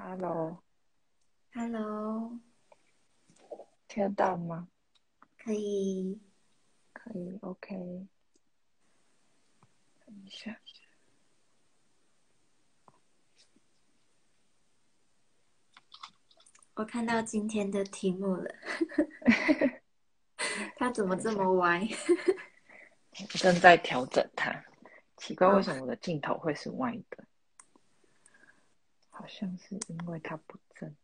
[0.00, 0.60] Hello，Hello，
[3.88, 4.68] 听得到吗？
[5.36, 6.20] 可以，
[6.92, 8.06] 可以，OK。
[10.06, 10.56] 等一下，
[16.74, 18.54] 我看到今天的题目了，
[20.78, 21.80] 它怎么这么歪？
[23.20, 24.64] 我正在调整它。
[25.16, 27.24] 奇怪，为什么我的镜头会是歪的？
[29.18, 30.94] 好像是因为他不正。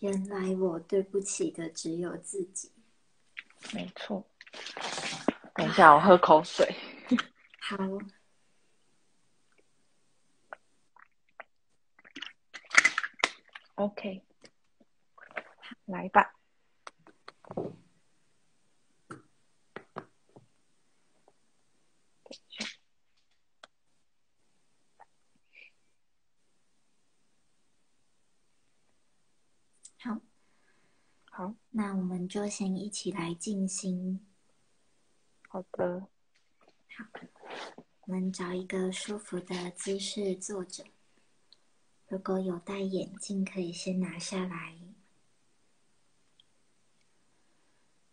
[0.00, 2.70] 原来我对不起的只有自己。
[3.72, 4.28] 没错。
[5.54, 6.76] 等一下，我喝口水。
[7.58, 7.78] 好
[13.76, 14.22] ，OK，
[15.86, 16.34] 来吧。
[31.40, 34.20] 好那我们就先一起来静心。
[35.48, 36.00] 好的，
[36.94, 37.06] 好
[38.02, 40.84] 我们找一个舒服的姿势坐着。
[42.08, 44.76] 如果有戴眼镜，可以先拿下来。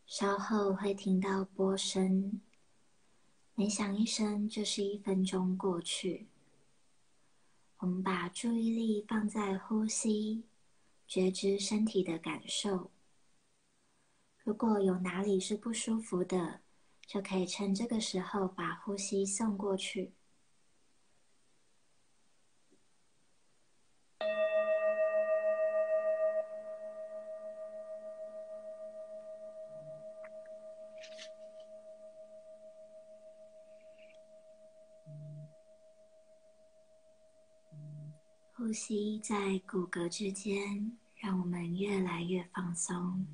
[0.05, 2.39] 稍后会听到波声，
[3.55, 6.27] 每响一声就是一分钟过去。
[7.79, 10.45] 我们把注意力放在呼吸，
[11.05, 12.89] 觉知身体的感受。
[14.47, 16.61] 如果有哪里是不舒服的，
[17.05, 20.13] 就可以趁这个时候把呼吸送过去。
[38.53, 43.27] 呼吸在骨骼之间，让我们越来越放松。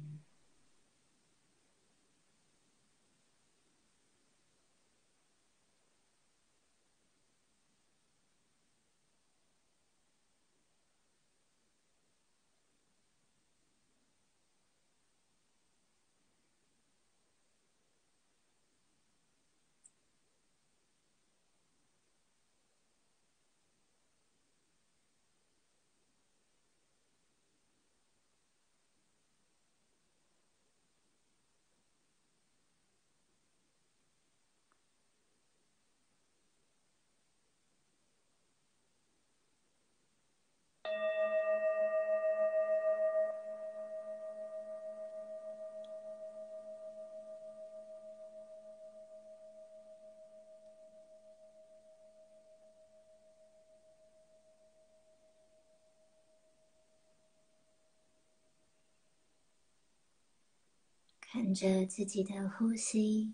[61.34, 63.34] 看着自己的呼吸，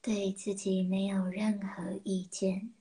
[0.00, 2.72] 对自己没有任何意见。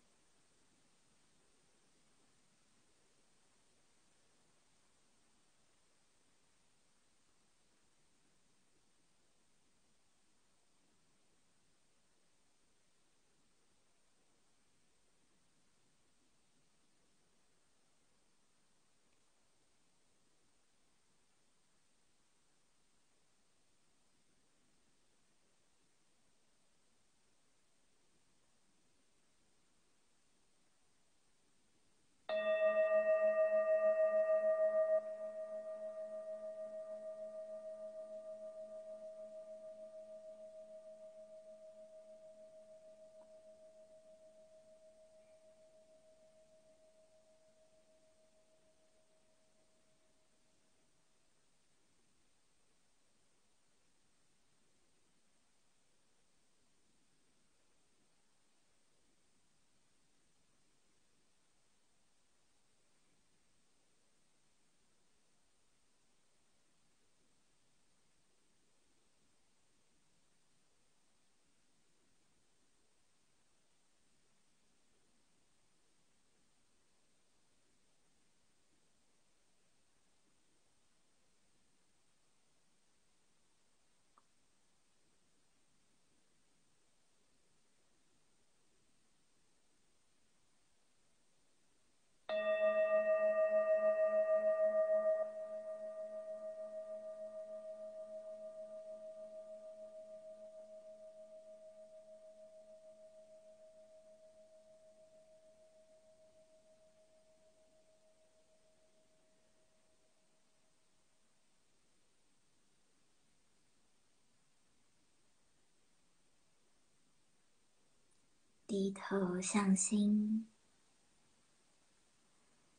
[118.67, 120.45] 低头向心。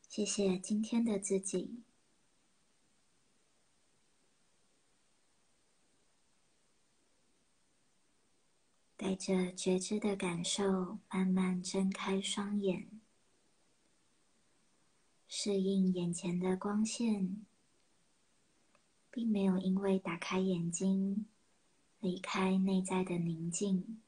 [0.07, 1.83] 谢谢今天的自己，
[8.99, 13.01] 带着觉知的感受，慢慢睁开双眼，
[15.27, 17.47] 适应眼前的光线，
[19.11, 21.27] 并没有因为打开眼睛
[22.01, 24.03] 离开内在的宁静。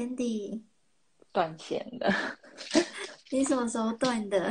[0.00, 0.62] Candy，
[1.30, 2.10] 断线了。
[3.30, 4.50] 你什么时候断的？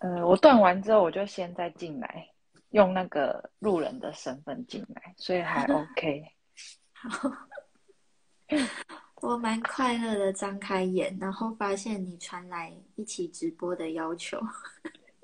[0.00, 2.26] 呃，我断完之后，我就先再进来，
[2.70, 6.24] 用那个路人的身份进来，所以还 OK。
[6.94, 7.30] 好，
[9.16, 14.40] 我蛮快乐的，张开眼，然后发现你传来一起直播的要求，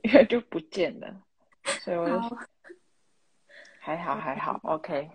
[0.02, 1.22] 因为就不见了，
[1.80, 2.38] 所以我就
[3.78, 5.10] 还好还好 OK。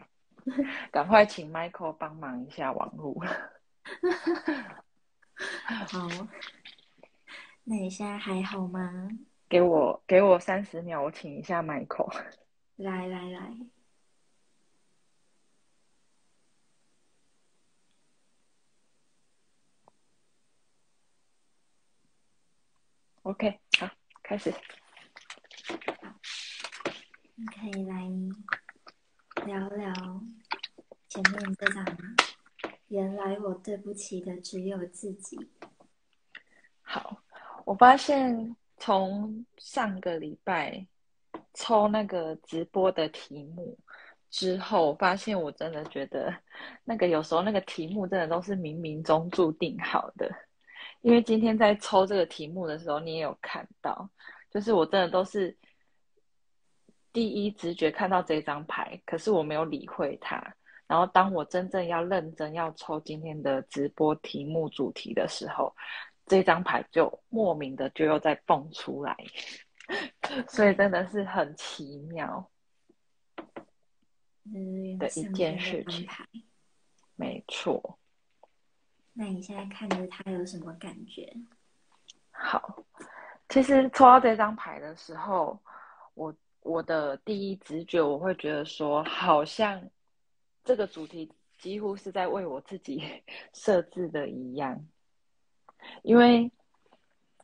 [0.92, 3.20] 赶快请 Michael 帮忙一下网路。
[5.92, 6.08] 好，
[7.66, 9.10] 那你现在还好吗？
[9.50, 12.12] 给我给我三十秒，我请一下 Michael。
[12.78, 13.58] 来来来
[23.24, 23.90] ，OK，好，
[24.24, 24.54] 开始。
[27.36, 27.96] 你可以来。
[29.46, 29.94] 聊聊
[31.08, 31.86] 前面这张，
[32.88, 35.38] 原来我对不起的只有自己。
[36.82, 37.22] 好，
[37.64, 40.84] 我发现从上个礼拜
[41.54, 43.78] 抽那个直播的题目
[44.32, 46.34] 之后，发现我真的觉得
[46.84, 50.28] 那个有时候那个题目真的都是冥冥中注定好的。
[51.02, 54.10] 因为今天在抽这个题目的时候，你也有看到，
[54.50, 55.56] 就是我真的都是。
[57.16, 60.36] 第一直觉看到这张牌，可是我没有理会它。
[60.86, 65.74] 然后当我真正要认真要抽今天的直播题目主题的时候，
[66.26, 69.16] 这张牌就莫名的就又再蹦出来，
[70.50, 72.52] 所以真的是很奇妙
[75.00, 76.06] 的一件事情。
[77.16, 77.98] 没错。
[79.14, 81.34] 那你现在看着它有什么感觉？
[82.32, 82.84] 好，
[83.48, 85.58] 其实抽到这张牌的时候，
[86.14, 86.36] 我。
[86.66, 89.80] 我的第一直觉，我会觉得说，好像
[90.64, 93.04] 这个主题几乎是在为我自己
[93.54, 94.84] 设置的一样。
[96.02, 96.52] 因为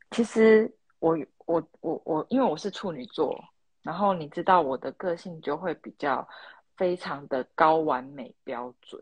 [0.10, 1.16] 其实我
[1.46, 3.40] 我我我，因为我是处女座，
[3.84, 6.28] 然后你知道我的个性就会比较
[6.76, 9.00] 非常的高完美标准，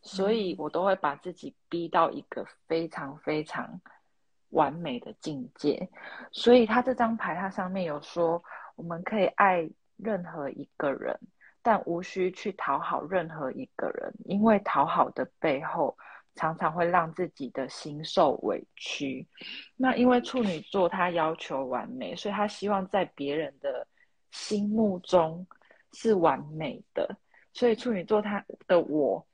[0.00, 3.78] 所以我都会把自己逼到一个非常非常
[4.48, 5.86] 完美的境界。
[6.32, 8.42] 所以他这张牌，它上面有说。
[8.76, 11.18] 我们可以爱任何一个人，
[11.62, 15.96] 但无需去讨好任何一个人，因为讨好的背后
[16.34, 19.26] 常常会让自己的心受委屈。
[19.76, 23.86] 那因为处女座他要求完美，所以他希望在别人的
[24.30, 25.46] 心目中
[25.92, 27.16] 是完美的，
[27.54, 29.26] 所以处女座他的我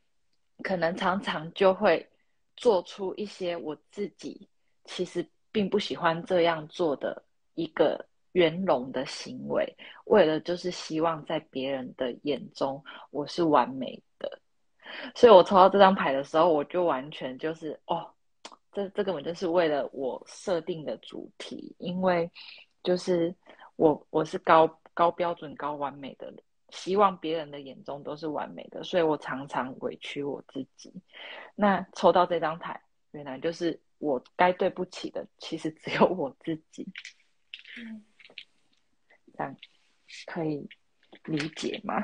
[0.63, 2.09] 可能常常就会
[2.57, 4.49] 做出一些我自己
[4.85, 8.07] 其实并不喜欢这样做的一个。
[8.33, 14.39] 圆融的行为，为了就是希望在别人的眼中我是完美的，
[15.15, 18.11] 所以我抽到这张牌的时候，我就完全就是哦，
[18.73, 22.31] 这这根本就是为了我设定的主题，因为
[22.83, 23.35] 就是
[23.77, 26.39] 我我是高高标准、高完美的人，
[26.71, 30.93] 希望别人的眼中都是完美的，所以我常常委屈我自己。
[31.55, 36.87] 那抽到这张牌，原来就是我该对不起的，其实只有我自己。
[37.79, 38.05] 嗯
[39.37, 39.57] 这样
[40.27, 40.69] 可以
[41.25, 41.95] 理解吗？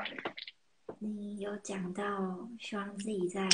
[1.01, 3.49] 你有讲到希望自己在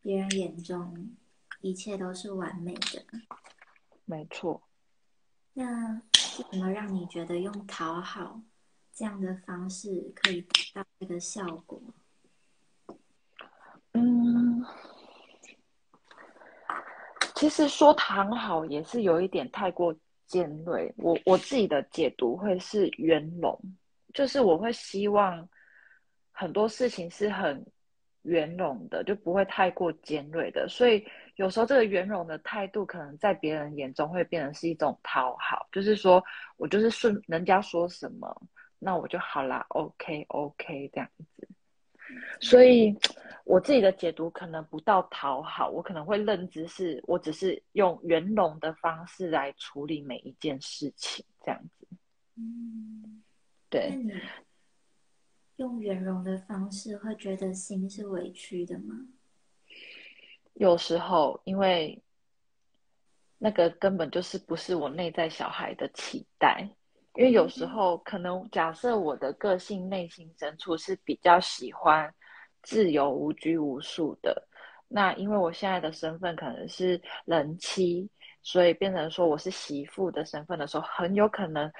[0.00, 1.14] 别人眼中
[1.60, 3.04] 一切都是完美的，
[4.04, 4.62] 没错。
[5.52, 8.40] 那是什么让你觉得用讨好
[8.92, 11.82] 这样的方式可以达到这个效果？
[13.92, 14.64] 嗯，
[17.34, 19.94] 其实说讨好也是有一点太过。
[20.34, 23.56] 尖锐，我我自己的解读会是圆融，
[24.12, 25.48] 就是我会希望
[26.32, 27.64] 很多事情是很
[28.22, 30.66] 圆融的，就不会太过尖锐的。
[30.68, 36.20] 所以有时候这个圆融的态度，可能在别人眼中会变成是一种讨好，就是说
[36.56, 38.28] 我就是顺人家说什么，
[38.80, 41.08] 那我就好啦，OK OK 这样。
[42.40, 42.96] 所以
[43.44, 51.86] 我自己的解读可能不到讨好，我可能会认知是我只是用圆融的方式来处理每一件事情，这样子。
[52.36, 53.22] 嗯，
[53.68, 53.90] 对。
[53.90, 54.20] 那你
[55.56, 58.94] 用圆融的方式，会觉得心是委屈的吗？
[60.54, 62.02] 有时候，因为
[63.38, 66.68] 那个根本就是不是我内在小孩的期待。
[67.14, 72.12] 因为有时候可能假设我的个性内心深处是比较喜欢
[72.62, 74.48] 自由无拘无束的，
[74.88, 78.08] 那因为我现在的身份可能是人妻，
[78.42, 81.70] 所以变成说我是媳妇的身份的时候，很有可能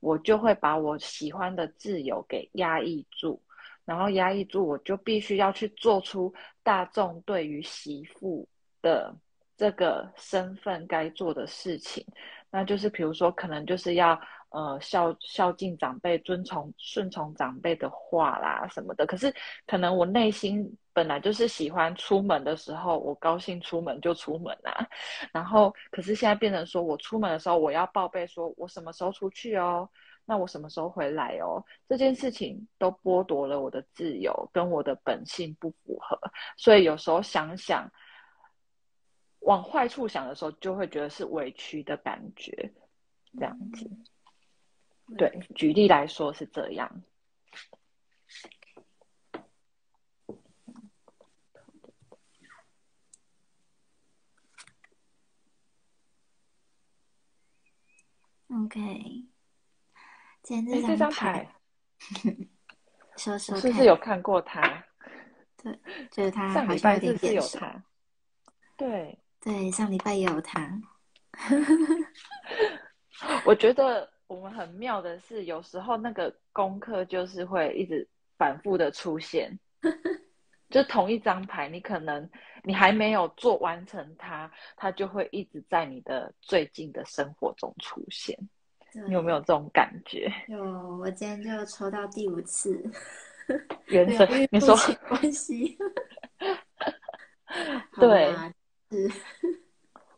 [0.00, 3.40] 我就会把我喜欢的自由给压抑住，
[3.84, 8.48] 然后压抑住，我就必须要去做出大众对于媳妇
[8.82, 9.14] 的
[9.56, 12.04] 这个身份该做的事情，
[12.50, 14.20] 那就是比如说可能就是要。
[14.50, 19.06] 呃，孝孝敬长辈，遵从顺从长辈的话啦，什么的。
[19.06, 19.32] 可是，
[19.66, 24.86] 可能我内心本来就是喜欢出门的时候，我高兴出门就出门啊。
[25.32, 29.88] 然后，可是现在变成说我出门的时候，我要报备说我什么时候出去哦，
[30.24, 31.64] 那我什么时候回来哦。
[31.88, 36.18] 这件事情都剥夺了我的自由，跟我的本性不符合。
[36.56, 37.88] 所以有时候想想，
[39.42, 42.72] 往坏处想的时候，就会觉得是委屈的感觉，
[43.38, 43.88] 这样子。
[45.16, 47.02] 对，举例来说是这样。
[58.48, 59.26] OK，
[60.42, 61.54] 今天这张牌，
[63.16, 64.84] 说说是不是有看过他？
[65.56, 65.78] 对，
[66.10, 67.84] 就是他上礼拜是不是有他？
[68.76, 70.80] 对对，上礼拜也有他。
[73.44, 74.08] 我觉得。
[74.30, 78.06] 我们很妙的是，有时候那个功课就是会一直
[78.38, 79.58] 反复的出现，
[80.70, 82.30] 就同一张牌，你可能
[82.62, 88.38] 你还没有做完成它，它就会一直在你的最近的生活中出现。
[89.08, 90.32] 你有没有这种感觉？
[90.46, 90.62] 有，
[90.98, 92.80] 我今天就抽到第五次，
[93.90, 94.76] 原色，你说
[95.08, 95.76] 关系？
[97.98, 98.32] 对，
[98.90, 99.10] 是，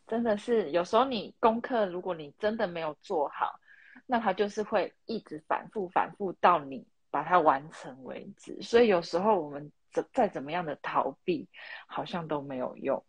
[0.06, 3.58] 真的是有时候你功课，如果你真的没有做好。
[4.06, 11.48] 那它就是会一直反复反复到你把它完成为止，所以有时候我们怎再怎么样的逃避，
[11.86, 13.04] 好像都没有用。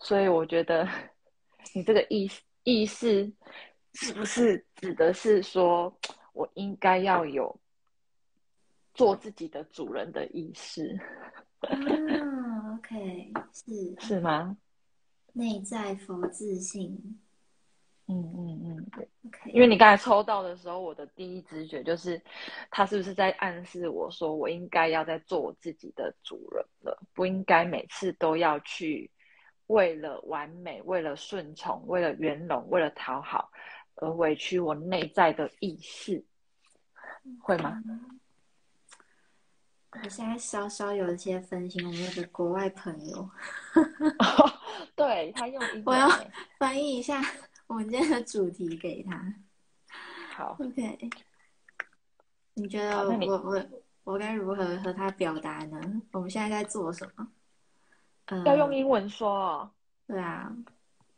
[0.00, 0.88] 所以我觉得
[1.74, 2.30] 你这个意
[2.62, 3.32] 意识
[3.94, 5.98] 是不是指的是说
[6.32, 7.58] 我应该要有
[8.94, 10.96] 做自己的主人的意识？
[11.60, 14.56] 啊，OK，是是吗？
[15.32, 17.20] 内在佛自信。
[18.10, 22.18] 嗯嗯嗯，因为你刚才抽到的时候，我的第一直觉就是，
[22.70, 29.10] 他是不是在暗示我说，我应该要在做我自己的主人了，不应该每次都要去
[29.66, 33.50] 为了完美、为了顺从、为了圆融、为了讨好
[33.96, 36.24] 而委屈我内在的意识，
[37.42, 37.78] 会吗？
[40.02, 43.28] 我现在稍稍有一些分心，我们有个国外朋友，
[44.96, 46.08] 对他用我要
[46.58, 47.22] 翻译一下。
[47.68, 49.34] 我们今天的主题给他，
[50.34, 51.10] 好，OK。
[52.54, 53.66] 你觉得我我
[54.04, 55.78] 我该如何和他表达呢？
[56.12, 57.28] 我们现在在做什么？
[58.46, 59.70] 要用英文说哦。
[60.06, 60.50] 对啊，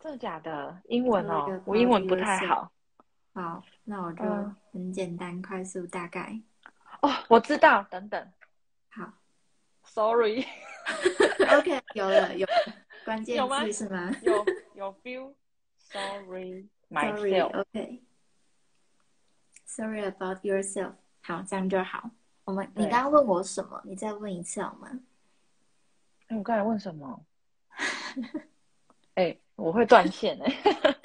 [0.00, 0.76] 真的假的？
[0.88, 2.73] 英文哦，我英文不太好。
[3.33, 4.25] 好，那我就
[4.73, 6.40] 很简单、快速、大概。
[7.00, 7.87] 哦，我知道。
[7.88, 8.33] 等等。
[8.88, 9.12] 好，
[9.87, 10.45] Sorry。
[11.57, 12.45] OK，有了，有
[13.04, 14.11] 关键字是吗？
[14.23, 15.33] 有有 feel。
[15.92, 17.52] Sorry, myself.
[17.52, 18.02] OK.
[19.66, 20.94] Sorry about yourself.
[21.23, 22.11] 好，这样就好。
[22.44, 23.80] 我们，你刚刚问我什么？
[23.85, 24.88] 你再问一次好吗？
[26.28, 27.25] 哎，我刚才问什么？
[29.14, 30.52] 哎，我会断线哎。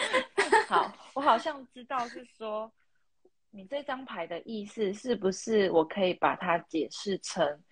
[0.67, 2.71] 好，我好像知道是说，
[3.51, 5.69] 你这张牌的意思是不是？
[5.71, 7.63] 我可以把它解释成，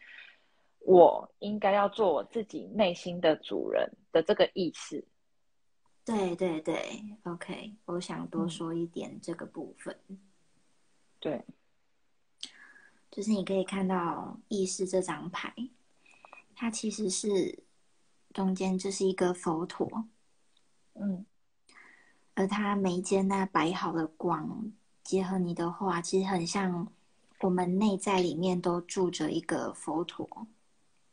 [0.79, 5.03] 我应该要做我自己内心的主人的这个意思。
[6.05, 9.97] 对对对，OK，我想多说一点这个部分。
[11.17, 11.45] 对，
[13.09, 15.53] 就是你可以看到意识这张牌，
[16.53, 17.63] 它其实是
[18.33, 20.05] 中间这是一个佛陀，
[20.95, 21.25] 嗯，
[22.33, 24.73] 而它眉间那摆好的光，
[25.05, 26.91] 结合你的话，其实很像
[27.39, 30.47] 我们内在里面都住着一个佛陀，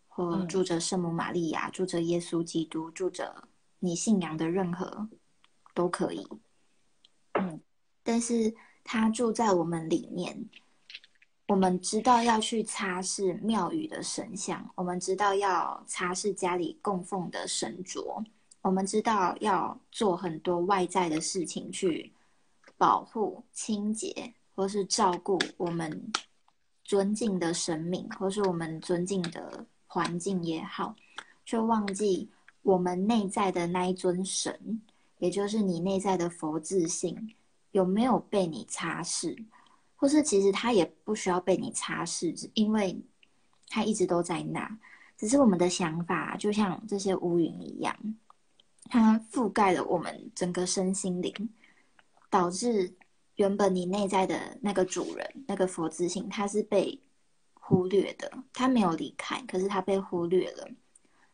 [0.08, 3.46] 或住着圣母玛利亚，住着耶稣基督，住着。
[3.80, 5.08] 你信仰的任何
[5.74, 6.26] 都可以。
[7.32, 7.60] 嗯，
[8.02, 10.48] 但是他住在我们里面，
[11.48, 18.24] 我们知道要去擦拭庙宇的神像，我们知道要擦拭家里供奉的神桌，
[18.62, 22.12] 我们知道要做很多外在的事情去
[22.76, 26.12] 保护、清洁，或是照顾我们
[26.84, 30.94] 尊敬的神明，或是我们尊敬的环境也好，
[31.44, 32.28] 却忘记
[32.62, 34.80] 我们内在的那一尊神。
[35.18, 37.34] 也就是你内在的佛自性
[37.72, 39.44] 有没有被你擦拭，
[39.94, 42.98] 或是其实它也不需要被你擦拭，因为
[43.68, 44.78] 它一直都在那，
[45.18, 47.94] 只是我们的想法就像这些乌云一样，
[48.84, 51.50] 它覆盖了我们整个身心灵，
[52.30, 52.94] 导致
[53.34, 56.98] 原本你内在的那个主人那个佛自性，它是被
[57.52, 60.66] 忽略的，它没有离开，可是它被忽略了，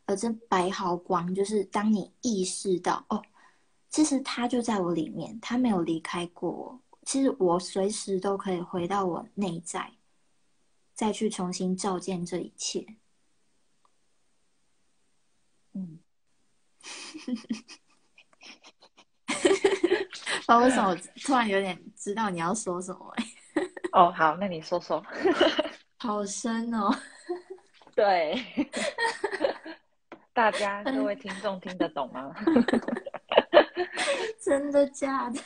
[0.07, 3.23] 而这白毫光就是当你意识到哦。
[3.89, 6.81] 其实他就在我里面，他没有离开过我。
[7.05, 9.93] 其实我随时都可以回到我内在，
[10.93, 12.85] 再去重新照见这一切。
[15.73, 16.01] 嗯，
[20.47, 20.95] 道为什么
[21.25, 23.15] 突然有点知道你要说什么？
[23.93, 25.03] 哦，好，那你说说。
[25.99, 26.95] 好深哦。
[27.95, 28.35] 对，
[30.37, 32.31] 大家 各位听众听得懂吗？
[34.38, 35.40] 真的假的？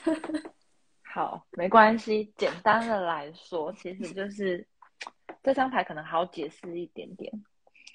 [1.15, 2.33] 好，没关系。
[2.37, 4.67] 简单的来说，其实就是
[5.45, 7.33] 这张牌可能好解释一点点。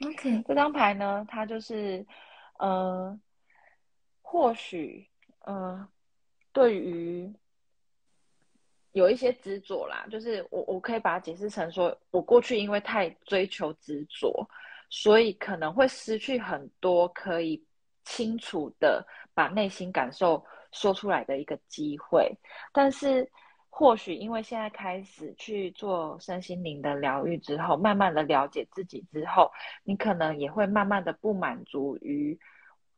[0.05, 2.05] OK，这张牌呢，它就是，
[2.59, 3.19] 呃，
[4.21, 5.05] 或许，
[5.39, 5.85] 呃，
[6.53, 7.29] 对于
[8.93, 14.47] 有一些执着啦，就是我我可以把它解释成说，我过去因为太追求执着，
[14.89, 17.63] 所以可能会失去很多可以
[18.03, 20.43] 清楚的把内心感受。
[20.71, 22.29] 说出来的一个机会，
[22.73, 23.25] 但是
[23.69, 29.49] 或许因为现在开始去做身心灵的疗愈之后，慢慢的了解自己之后，
[29.85, 32.37] 你可能也会慢慢的不满足于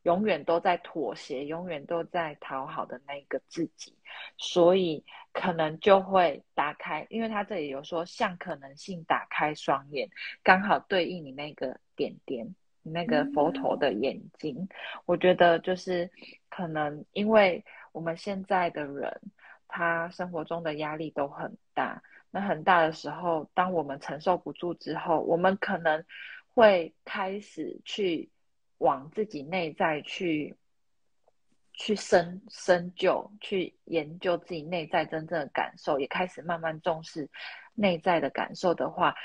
[0.03, 3.93] 永远都在妥协、永远都在讨好的那个自己，
[4.37, 10.09] 所以可能就会打开，因为他这里有说像可能性打开双眼，
[10.43, 12.55] 刚好对应你那个点点。
[12.89, 14.69] 那个佛陀的眼睛，
[15.05, 16.09] 我觉得就是
[16.49, 19.19] 可能，因为我们现在的人，
[19.67, 22.01] 他生活中的压力都很大。
[22.31, 26.05] 那很大的时候，当我们承受不住之后，我们可能
[26.53, 28.29] 会开始去
[28.79, 30.55] 往自己内在去
[31.73, 37.29] 去深深究，去研究自己内在真正的感受，也开始慢慢重视
[37.73, 39.15] 内在的感受的话，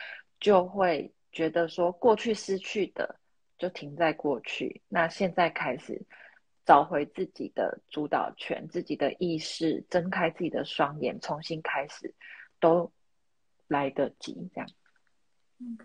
[0.40, 3.18] 就会觉得说过去失去的。
[3.58, 6.04] 就停在过去，那现在开始
[6.66, 12.12] 找回自己的主导权，自己的意识，睁开自己的双眼，重新开始，
[12.58, 12.92] 都
[13.68, 14.50] 来得及。
[14.52, 14.68] 这样，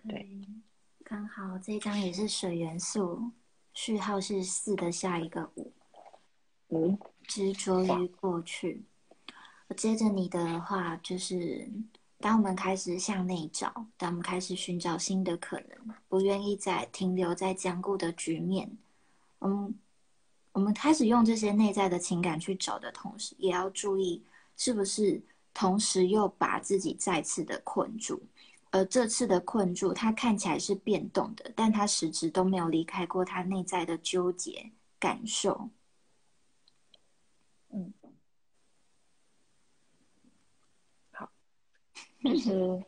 [0.09, 0.27] 对，
[1.03, 3.31] 刚好这张也是水元素，
[3.77, 5.71] 序号是四的下一个五，
[6.69, 8.83] 五执着于过去。
[9.77, 11.69] 接着你的话就是。
[12.19, 18.75] 当我们开始向内找，当我们开始寻找新的可能，不愿意再停留在僵固的局面，
[19.41, 19.75] 嗯，
[20.53, 24.23] 我们开始用这些内在的情感去找的同时，也要注意
[24.55, 25.21] 是不是
[25.53, 28.19] 同时又把自己再次的困住。
[28.77, 35.69] 而这次的困住，它看起来是变动的，但它实质都没有离开过它内在的纠结感受。
[37.69, 37.93] 嗯。
[42.23, 42.83] 就是，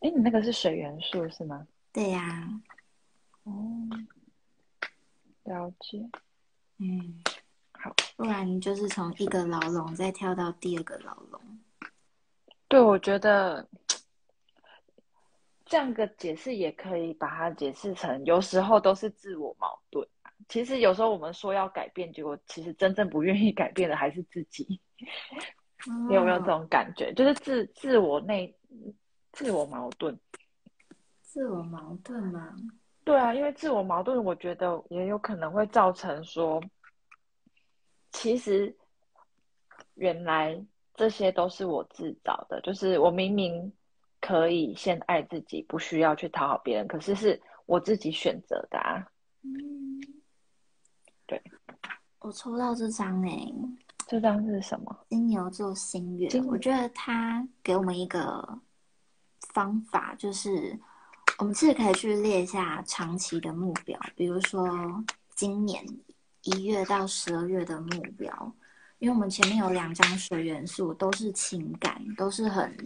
[0.00, 1.66] 哎，你那个是水元素是吗？
[1.92, 2.48] 对呀。
[3.42, 3.52] 哦，
[5.42, 6.08] 了解。
[6.78, 7.22] 嗯，
[7.72, 11.40] 好，不然就是从一个牢笼再跳到第二个牢笼。
[12.68, 13.68] 对，我觉得
[15.72, 20.06] 这样的解释也可以把它解释成，有时候都是自我矛盾。
[20.46, 24.78] 其实有时候我们说要改变，结果其实真正不愿意改变的还是自己。
[26.10, 27.10] 你有没有这种感觉？
[27.14, 28.54] 就是自自我内
[29.32, 30.14] 自我矛盾，
[31.22, 32.54] 自我矛盾吗？
[33.02, 36.62] 对啊，因为自我矛盾，我觉得也有可能会造成说，
[38.10, 38.76] 其实
[39.94, 40.62] 原来
[40.96, 42.60] 这些都是我自找的。
[42.60, 43.72] 就是我明明
[44.22, 49.04] 可以先爱自己，不需要去讨好别人，可是是我自己选择的啊。
[49.42, 50.00] 嗯，
[51.26, 51.42] 对，
[52.20, 53.52] 我抽到这张哎。
[54.06, 55.06] 这张是什么？
[55.08, 56.46] 金牛座心愿。
[56.46, 58.58] 我觉得他给我们一个
[59.54, 60.78] 方法，就是
[61.38, 64.68] 我们自己可以去列一下长期的目标，比如说
[65.34, 65.82] 今年
[66.42, 68.54] 一月到十二月的目标，
[68.98, 72.76] 因为我们前面有两张水元素都是情感，都是很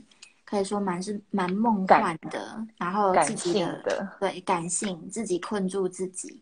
[0.47, 6.41] 可以说蛮是蛮梦幻的，然后自己的对感性自己困住自己，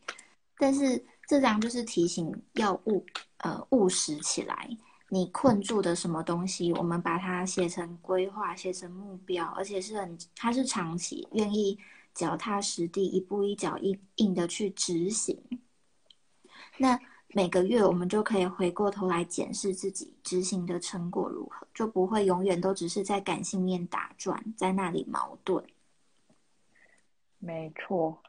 [0.58, 3.04] 但是这张就是提醒要务
[3.38, 4.68] 呃务实起来。
[5.10, 11.78] 你困住的什么东西，我们把它写成规划，写成目标，而且是很，它是长期，愿意
[12.14, 15.40] 脚踏实地，一步一脚印印的去执行。
[16.78, 16.98] 那
[17.34, 25.64] 每个月我们就可以回过头来检视自己执行的成果如何，就不会永远都只是在感性面打转，在那里矛盾。
[27.40, 28.22] 没错，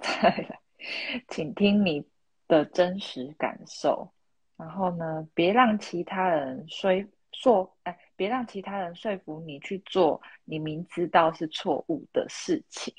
[1.30, 2.04] 请听你
[2.48, 4.10] 的真实感受。
[4.56, 6.90] 然后呢，别让其他人说
[7.32, 12.92] 说，哎，别让其他人说服你去做你明知道是错误的事情，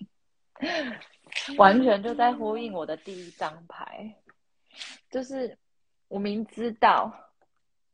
[1.58, 4.16] 完全就在呼应我的第一张牌，
[5.10, 5.58] 就是
[6.08, 7.14] 我明知道，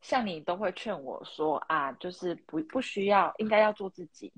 [0.00, 4.32] 像你都会劝我说啊，就是不不需要，应该要做自己。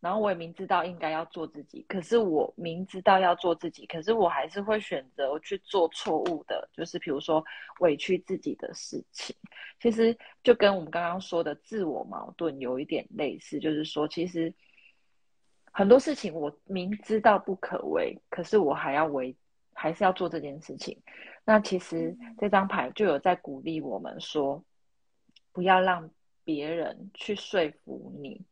[0.00, 7.44] 然后我也明知道应该要做自己，可是我明知道要做自己，可是我还是会选择去做错误的，就是比如说
[7.80, 9.36] 委屈自己的事情。
[9.78, 14.50] 其实就跟我们刚刚说的自我矛盾有一点类似，就是说其实
[15.70, 19.36] 很多事情我明知道不可为，可是我还要为，
[19.74, 20.98] 还是要做这件事情。
[21.44, 24.64] 那其实这张牌就有在鼓励我们说，
[25.52, 26.10] 不要让
[26.44, 28.44] 别人去说服你。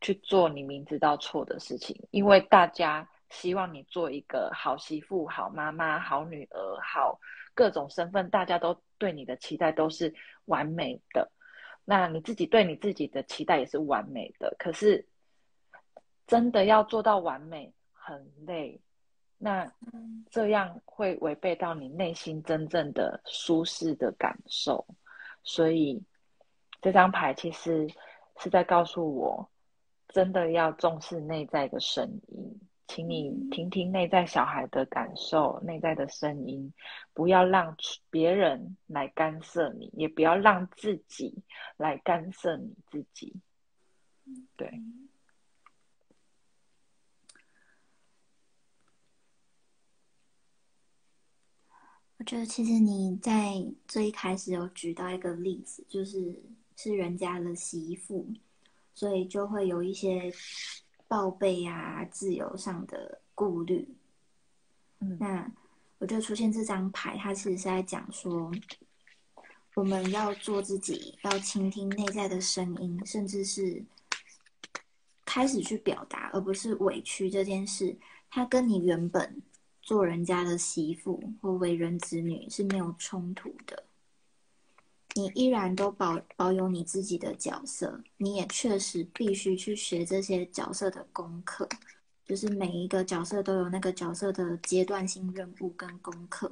[0.00, 7.18] 去做你明知道错的事情，因为大家希望你做一个好媳妇、好妈妈、好女儿、好
[7.54, 11.32] 各种身份，大家都对你的期待都是完美的。
[11.86, 15.08] 那你自己对你自己的期待也是完美的，可是
[16.26, 18.82] 真的要做到完美很累，
[19.44, 19.70] 那
[20.30, 24.86] 这样会违背到你内心真正的舒适的感受。
[25.42, 26.02] 所以
[26.80, 27.86] 这张牌其实
[28.38, 29.50] 是在告诉我。
[30.08, 36.72] 真的要重视内在的声音，请你听听内在小孩的感受，内在的声音，
[37.12, 37.76] 不要让
[38.10, 41.42] 别人来干涉你，也不要让自己
[41.76, 43.34] 来干涉你自己。
[44.56, 44.70] 对，
[52.24, 56.42] 我觉得其实你在最一开始有举到一个例子，就是
[56.74, 58.26] 是人家的媳妇。
[58.94, 60.32] 所以就会有一些
[61.06, 63.86] 报备啊、自由上的顾虑。
[65.00, 65.52] 嗯，那
[65.98, 68.50] 我就出现这张牌，它其实是在讲说，
[69.74, 73.84] 我们要做自己，要倾听内在的声音，甚至是
[75.26, 77.94] 开始去表达，而不是委屈这件事。
[78.30, 79.42] 它跟你原本
[79.84, 83.84] 做人家的媳妇或为人子女是没有冲突的。
[85.14, 91.68] 你依然都保保有你自己的角色，你也确实必须去学这些角色的功课，
[92.24, 96.50] 就是每一个角色都有那个角色的阶段性任务跟功课，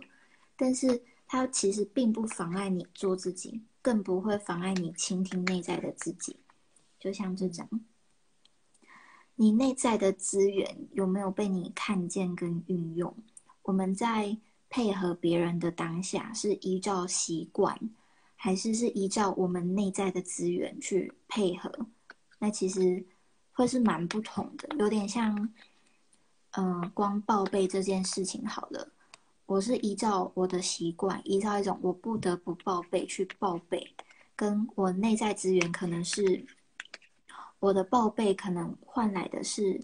[0.54, 6.36] 但是它其实并不妨碍你做自己，更不会妨碍你倾听内在的自己。
[7.00, 7.68] 就像这张，
[9.42, 13.12] 你内在的资源有没有被你看见跟运用？
[13.62, 14.38] 我们在
[14.70, 17.76] 配合别人的当下，是依照习惯。
[18.36, 21.72] 还是是依照我们内在的资源去配合，
[22.38, 23.04] 那其实
[23.50, 25.52] 会是蛮不同的，有点像，
[26.52, 28.92] 嗯，光报备这件事情好了，
[29.46, 33.92] 我是依照我的习惯，依照一种我不得不报备去报备，
[34.36, 36.44] 跟我内在资源可能是
[37.62, 39.80] 我的报备可能换来的是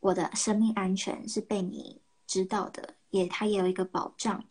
[0.00, 4.42] 我的生命安全是被你知道的，也它也有一个保障，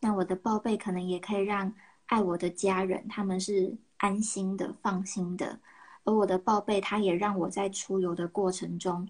[0.00, 1.72] 那我的报备可能也可以让。
[2.10, 5.60] 爱我的家人，他们是安心的、放心的，
[6.02, 9.08] 而我的报备，他也让我在出游的过程中，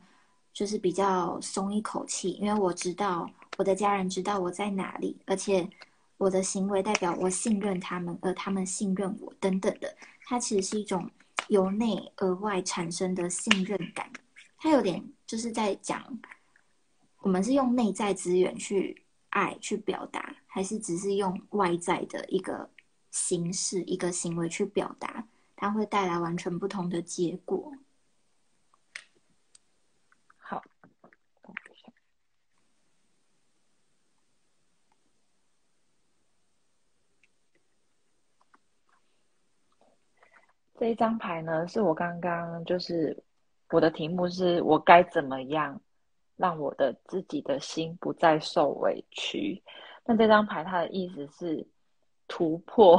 [0.53, 5.66] 就是比较松一口气，因为我知道我的家人知道我在哪里，而且
[6.18, 9.96] 我的行为代表我信任他们，而他们信任我，等等的，
[10.27, 11.11] 它其实是一种
[11.50, 14.10] 由内而外产生的信任感。
[14.56, 16.18] 它有点就是在讲，
[17.20, 22.70] 我们是用内在资源去爱、去表达，还是只是用外在的一个。
[23.12, 27.72] 形式一个行为去表达，它会带来完全不同的结果。
[40.81, 43.23] 这一张牌呢，是我刚刚就是
[43.69, 45.79] 我的题目是我该怎么样
[46.37, 49.62] 让我的自己的心不再受委屈。
[50.07, 51.69] 那这张牌它的意思是。
[52.33, 52.97] 突破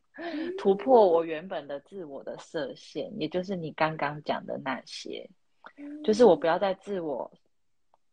[0.56, 5.28] 突破我原本的自我的设限，也就是你刚刚讲的那些，
[6.02, 7.30] 就是我不要再自我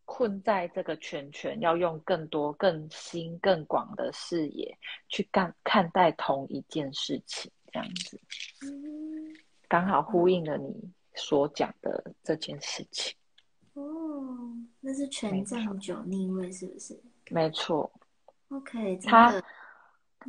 [0.04, 4.78] 困在这个圈圈，要用更多、更新、更广的视野
[5.08, 8.20] 去看看待同一件事情，这样子，
[9.68, 10.74] 刚好呼应了你
[11.14, 13.16] 所讲的这件事情。
[13.74, 17.00] 哦，那是权杖九逆位，是不是？
[17.30, 17.92] 没错。
[18.48, 19.44] OK，它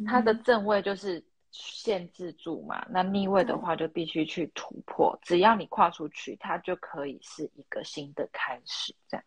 [0.05, 5.19] 它的正位就是限制住嘛，那逆位的话就必须去突破。
[5.23, 9.25] 只要你跨出去，它就可以是一个新的开始，这样。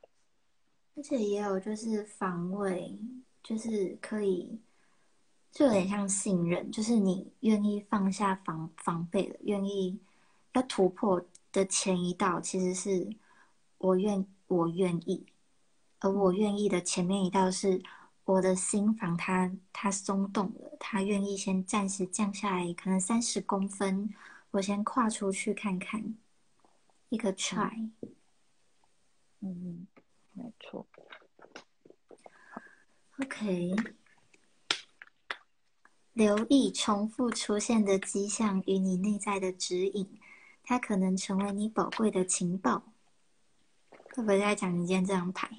[0.96, 2.96] 而且也有就是防卫，
[3.42, 4.62] 就是可以，
[5.52, 10.00] 就有点像信任，就是你愿意放下防防备了，愿意
[10.54, 13.16] 要突破的前一道，其实是。
[13.84, 15.26] 我愿，我愿意，
[16.02, 17.82] 而我愿意的前面一道是
[18.26, 24.14] 我的心房，它它松动了，它愿意先暂时降下来，可能三十公分，
[24.52, 26.16] 我先跨出去看看，
[27.10, 27.90] 一个 try，
[29.40, 29.88] 嗯，
[30.34, 30.86] 没错
[33.20, 33.74] ，OK，
[36.14, 40.20] 留意重复出现的迹象与你内在的指引，
[40.64, 42.84] 它可能成为你宝贵的情报。
[44.14, 45.50] 会不会在讲你今天这张牌？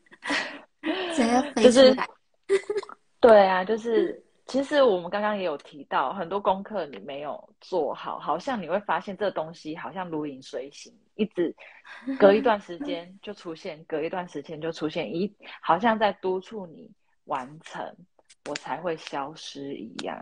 [1.14, 2.06] 谁要飞出来？
[3.20, 11.54] 对啊，就是其实我们刚刚也有提到，很多功课你没有做好，好像你会发现这东西好像如影随形，一直
[12.20, 16.90] 隔一段时间就出现，隔一段时间就出现，一好像在督促你
[17.24, 17.96] 完成，
[18.50, 20.20] 我才会消失一样。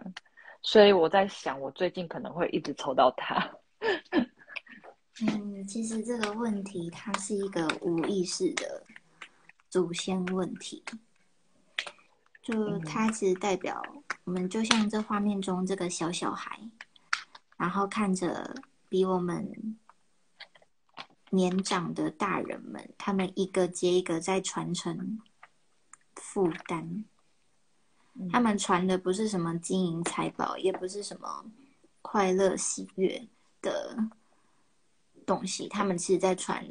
[0.61, 3.51] 所以我在想，我最近可能会一直抽到它。
[5.21, 8.85] 嗯，其实这个问题它是一个无意识的
[9.71, 10.85] 祖先问题，
[12.43, 13.83] 就它其实代表
[14.25, 16.61] 我们就像这画面中这个小小孩，
[17.57, 18.55] 然后看着
[18.89, 19.77] 比我们
[21.31, 25.21] 年长的大人们，他们一个接一个在传承
[26.15, 27.05] 负担，
[28.31, 31.45] 他们传的不是什么金银财宝，也不是什么
[32.03, 33.27] 快乐喜悦
[33.61, 33.97] 的。
[35.27, 36.67] 东西，他们其实，在传，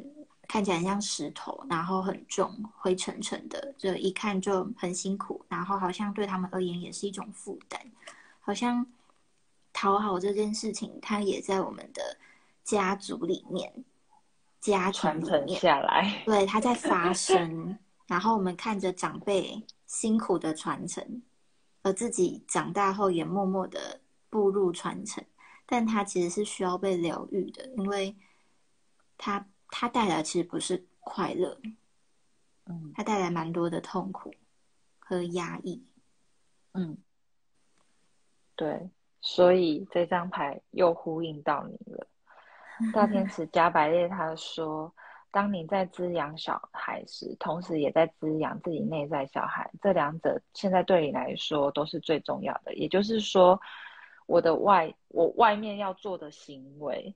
[0.48, 7.80] 看起来像石头，然后很重，灰沉沉的，就一看就很辛苦，然后好像对他们而言也是一种负担，
[8.40, 8.84] 好像
[9.72, 12.16] 讨好这件事情，它也在我们的
[12.64, 13.72] 家族里面，
[14.60, 21.22] 家传承下来，对，它在发生，然后我们看着长辈辛苦的传承，
[21.82, 25.24] 而自己长大后也默默的步入传承，
[25.66, 28.16] 但它其实是需要被疗愈的，因为。
[29.20, 31.60] 它它带来其实不是快乐，
[32.66, 34.32] 嗯，它带来蛮多的痛苦
[35.00, 35.84] 和压抑，
[36.74, 36.96] 嗯，
[38.54, 38.88] 对，
[39.20, 42.06] 所以这张牌又呼应到你了。
[42.92, 44.94] 大天使加百列他说
[45.30, 52.74] ：“当你在滋养小孩时，同时也在滋养自己内在小孩，这两者现在对你来说都是最重要的。
[52.74, 53.60] 也就是说，
[54.26, 57.14] 我的外我外面要做的行为。”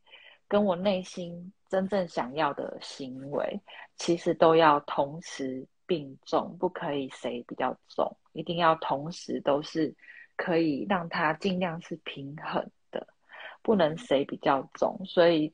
[0.49, 3.59] 跟我内心真正想要的行为，
[3.97, 9.95] 其实都要同时并重，不可以谁比较重，一定要同时都是
[10.37, 13.07] 可以让它尽量是平衡的，
[13.63, 15.01] 不能谁比较重。
[15.07, 15.51] 所以，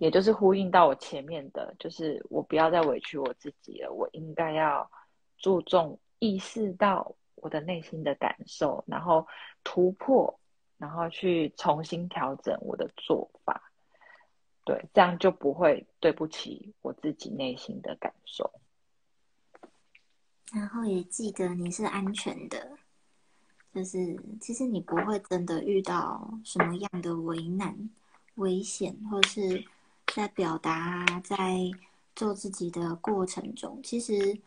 [0.00, 4.90] 也就是呼应到我前面的，就是我不要再委屈我自己了，我应该要
[5.36, 9.26] 注重意识到我的内心的感受，然后
[9.62, 10.40] 突破，
[10.78, 13.70] 然后去重新调整我的做法。
[14.64, 18.50] 对，这样就不会对不起我自己内心的感受。
[20.54, 22.78] 然后也记得你是安全的，
[23.74, 27.90] 就是其实你不会真的遇到什么样的为难、
[28.36, 29.62] 危险，或是
[30.14, 31.70] 在表达、在
[32.14, 34.38] 做自己的过程中，其实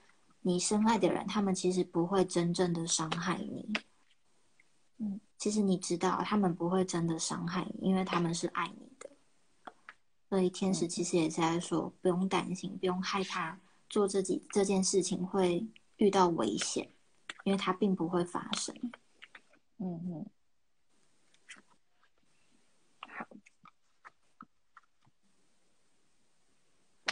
[0.42, 3.74] 你深爱的人，他们其实不会真正的伤害你。
[4.98, 9.10] 嗯，其实你知道，他们不会真的伤害你，因为他们是爱你的。
[10.30, 15.66] 所以天使其实也是在说，不用担心，不用害怕做自己这件事情会
[15.98, 16.90] 遇到危险，
[17.44, 18.76] 因为它并不会发生。
[19.78, 20.26] 嗯嗯，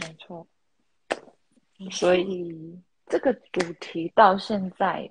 [0.02, 0.46] 没错。
[1.92, 5.10] 所以这个主题到现在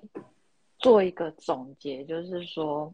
[0.77, 2.93] 做一个总结，就是说。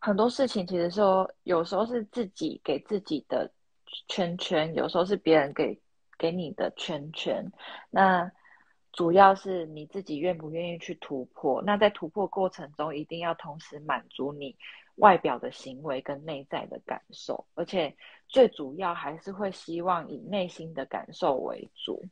[0.00, 3.50] 很多事情其实说，有时候是自己给自己的
[4.06, 5.80] 圈圈，有时候是别人给
[6.18, 7.50] 给你的圈圈。
[7.88, 8.30] 那
[8.92, 11.62] 主要是你自己愿不愿意去突破。
[11.62, 14.54] 那在突破过程中，一定要同时满足你
[14.96, 17.96] 外表的行为跟内在的感受，而且
[18.34, 22.04] 最主要还是会希望以内心的感受为主，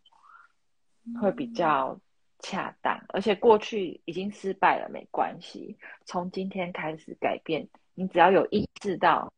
[1.20, 1.98] 会比较
[2.38, 2.96] 恰当。
[3.08, 9.32] 而且过去已经失败了没关系，从今天开始改变，你只要有意识到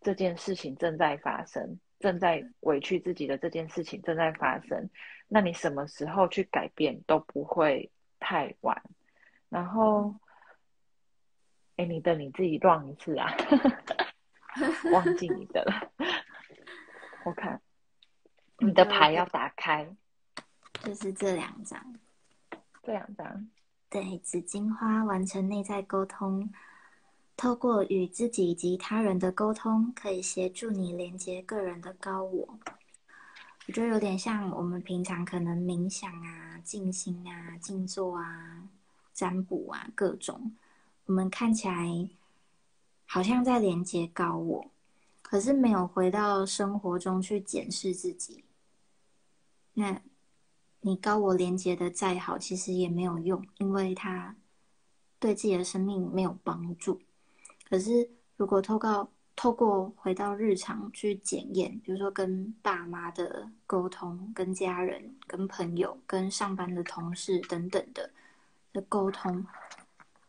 [0.00, 1.78] 这件事情正在发生。
[2.00, 4.90] 正在委屈自己的这件事情正在发生，
[5.28, 8.82] 那你什么时候去改变都不会太晚。
[9.48, 10.12] 然后，
[11.76, 13.32] 哎，你的你自己乱一次啊，
[14.92, 15.92] 忘记你的了。
[17.26, 17.60] 我看
[18.58, 19.84] 你的牌要打开，
[20.84, 21.96] 就是这两张，
[22.84, 23.48] 这两张。
[23.90, 26.48] 对，紫荆花完成内在沟通。
[27.36, 32.58] 透过与自己以及他人的沟通，可以协助你连接个人的高我。
[33.66, 38.68] 我觉得有点像我们平常可能冥想啊、静心啊、静坐啊、
[39.12, 40.54] 占卜啊各种，
[41.06, 42.08] 我们看起来
[43.04, 44.70] 好像在连接高我，
[45.28, 48.44] 可是没有回到生活中去检视自己。
[49.74, 50.00] 那
[50.82, 54.36] 你高我连接的再好，其实也没有用，因为它
[55.18, 57.00] 对自己的生命没有帮助。
[57.68, 68.08] 可是，如果透过透过回到日常去检验，比如说跟爸妈的沟通、跟家人、跟朋友、跟上班的同事等等的
[68.72, 69.44] 的沟通，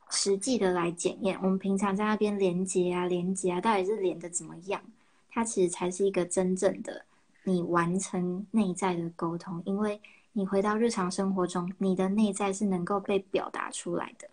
[0.10, 4.82] 实际的来检验，我们平常在那边连接啊、连接啊，到底是连的怎么样？
[5.30, 7.06] 它其实才是一个真正的
[7.44, 10.02] 你完成内在的沟通，因为
[10.34, 14.30] 你回到日常生活中，你的内在是能够被表达出来的。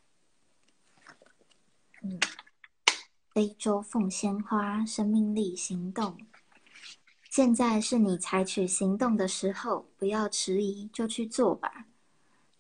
[2.03, 2.19] 嗯。
[3.33, 6.17] 非洲凤仙花，生命力行动。
[7.29, 11.87] 现在是你采取行动的时候，不要迟疑，就去做吧。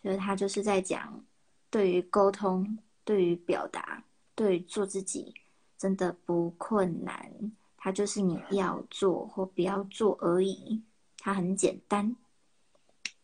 [0.02, 1.24] 就是他就是在讲，
[1.70, 4.02] 对于沟通、对于表达、
[4.34, 5.34] 对于做自己，
[5.78, 7.30] 真的不困难。
[7.76, 10.82] 它就是你要做或不要做而已，
[11.18, 12.16] 它很简单。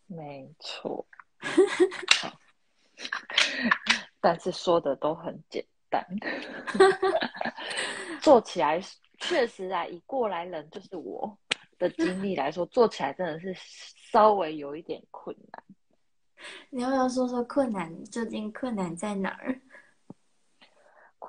[0.06, 1.06] 没错，
[4.20, 5.64] 但是说的都很简。
[5.92, 6.06] 单，
[8.22, 8.80] 做起来
[9.18, 11.36] 确实啊，以过来人就是我
[11.80, 13.52] 的经历来说，做起来真的是
[14.12, 15.64] 稍微有一点困难。
[16.70, 18.04] 你要不要说说困难？
[18.04, 19.60] 究竟困难在哪儿？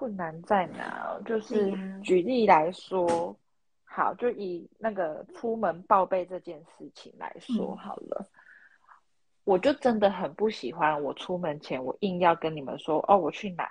[0.01, 1.15] 困难在哪？
[1.27, 3.37] 就是举例来说，
[3.83, 8.27] 好，就以那个出门报备这件事情来说好了。
[9.43, 13.69] 我就真的很不喜欢，我出门前我硬要跟你们说，哦，我去哪？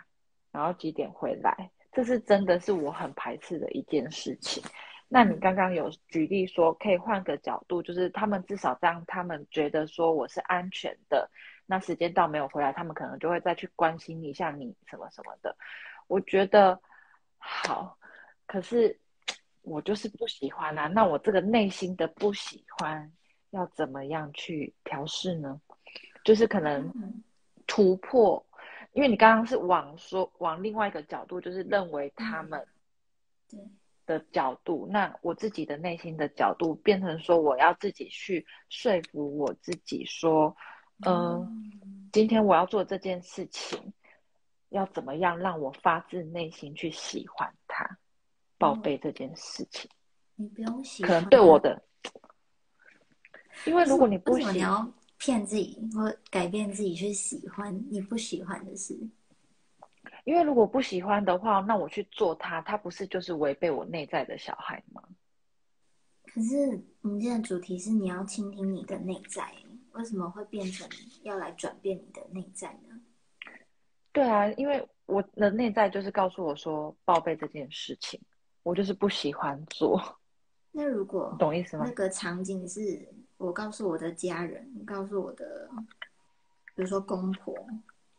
[0.53, 1.69] 然后几点回来？
[1.91, 4.63] 这是真的是我很排斥的一件事情。
[5.09, 11.29] 那你刚刚有举例说，可以换个角度，就是他们至少让他们觉得说我是安全的。
[11.67, 15.57] 那时间到没有回来，他们可能就会再去关心一下你什么什么的。
[16.11, 16.79] 我觉得
[17.39, 17.97] 好，
[18.45, 18.99] 可是
[19.63, 20.89] 我就是不喜欢啊。
[20.89, 23.11] 那我这个内心的不喜欢
[23.51, 25.61] 要怎么样去调试呢？
[26.25, 26.93] 就是可能
[27.67, 28.45] 突破。
[28.93, 32.67] 因为你刚刚是往说往另外一个角度，就是认为他们
[34.05, 40.57] 的角度，那我自己的内心的角度变成说，我要自己去说服我自己说，
[41.07, 41.71] 嗯，
[42.13, 43.93] 今天我要做这件事情，
[44.71, 47.99] 要怎么样让我发自内心去喜欢他，
[48.59, 49.89] 报备这件事情。
[50.35, 51.81] 你不用喜欢，可能对我的，
[53.67, 54.55] 因为如果你不喜欢。
[54.55, 58.99] 你要骗自己或改变自己去喜欢你不喜欢的事，
[60.25, 65.03] 因为如果不喜欢的话，那我去做它，它不是就是违背我内在的小孩吗？
[66.25, 66.57] 可是
[67.03, 69.53] 我们今天的主题是你要倾听你的内在，
[69.93, 70.89] 为什么会变成
[71.23, 72.99] 要来转变你的内在呢？
[74.13, 78.21] 对啊，因为我的内在就是告诉我说报备这件事情，
[78.63, 80.01] 我就是不喜欢做。
[80.73, 81.85] 那如果懂意思吗？
[81.87, 83.09] 那个场景是。
[83.41, 85.67] 我告诉我的家人，告诉我的，
[86.75, 87.57] 比如说公婆，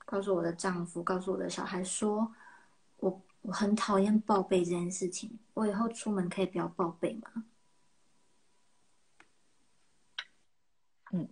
[0.03, 2.33] 告诉我的丈夫，告诉我的小孩，说
[2.97, 5.37] 我我很讨厌报备这件事情。
[5.53, 7.43] 我以后出门可以不要报备吗？
[11.11, 11.29] 嗯，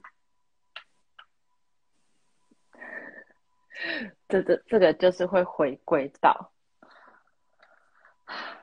[4.28, 6.52] 这这这个就是会回归到。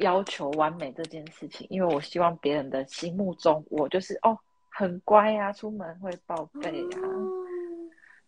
[0.00, 4.38] 要求完美这件事情，因为我希望别人的心目中我就是哦
[4.70, 6.98] 很乖啊，出门会报备啊，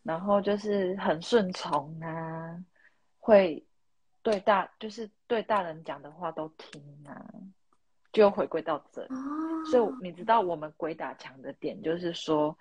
[0.02, 2.62] 然后就是很顺从啊，
[3.18, 3.64] 会
[4.22, 7.32] 对大就是对大人讲的话都听啊，
[8.12, 9.14] 就回归到这里。
[9.70, 12.54] 所以你知道我们鬼打墙的点就是说，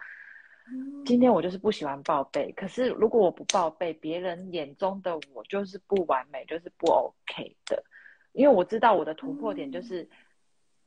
[1.05, 7.84] 今天我就是不喜欢报备，可是如果我不报备，别人眼中的我就是不完美，就是不 OK 的。
[8.32, 10.09] 因为我知道我的突破点就是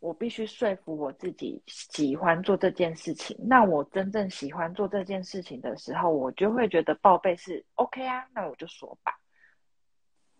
[0.00, 3.36] 我必须说服我自己喜欢做这件事情。
[3.40, 9.20] 那我真正喜欢做这件事情的时候，我就会觉得报备是 OK 啊，那我就说吧。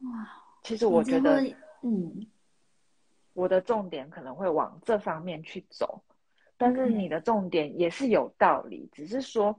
[0.02, 0.28] 哇，
[0.62, 1.40] 其实我觉得，
[1.82, 2.26] 嗯，
[3.34, 6.02] 我的重点可能会往这方面去走，
[6.56, 9.58] 但是你的重点也是有道理，只是说。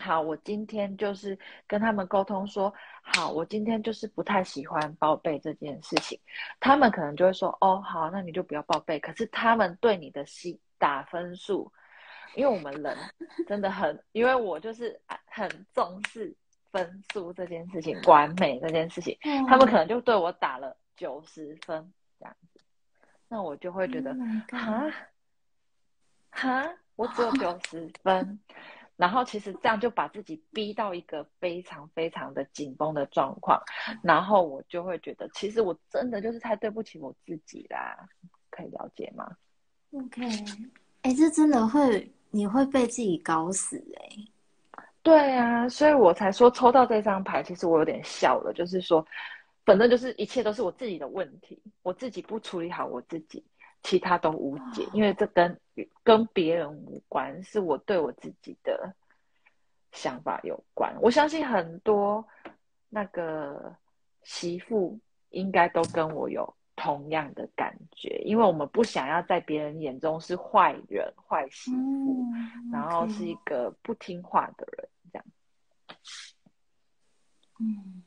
[0.00, 6.18] 好，我今天就是跟他们沟通说，好，我今天就是不太喜欢报备这件事情，
[6.58, 8.98] 他们可能就会说，哦，好，那你就不要报备。
[8.98, 11.70] 可是他们对你的心打分数，
[12.34, 12.96] 因为我们人
[13.46, 16.34] 真的很，因为我就是很重视
[16.72, 19.16] 分数这件事情，完美这件事情，
[19.46, 22.58] 他们可能就对我打了九十分这样子，
[23.28, 24.12] 那我就会觉得，
[24.50, 24.90] 哈，
[26.34, 28.38] 哈，我只有九十分。
[28.96, 33.60] 然后其实这样就把自己逼到一个非常非常的紧绷的状况，
[34.04, 38.08] 然后我就会觉得，其实我真的就是太对不起我自己啦，
[38.50, 39.28] 可以了解吗
[39.90, 40.22] ？OK，
[41.02, 44.84] 哎，这真的会，你会被自己搞死哎。
[45.02, 49.04] 对啊，所以我才说抽到这张牌，其实我有点笑了，就是说，
[49.64, 53.44] 反正就是一切都是我自己的问题，我自己不处理好我自己。
[53.84, 55.60] 其他都无解，因为这跟
[56.02, 58.92] 跟别人无关，是我对我自己的
[59.92, 60.96] 想法有关。
[61.00, 62.26] 我相信很多
[62.88, 63.76] 那个
[64.22, 64.98] 媳妇
[65.30, 72.24] 应该都跟我有同样的感觉，因为我们不想要在别人眼中是坏人、坏媳妇，
[72.72, 75.26] 然后是一个不听话的人，这样。
[77.60, 78.02] 嗯，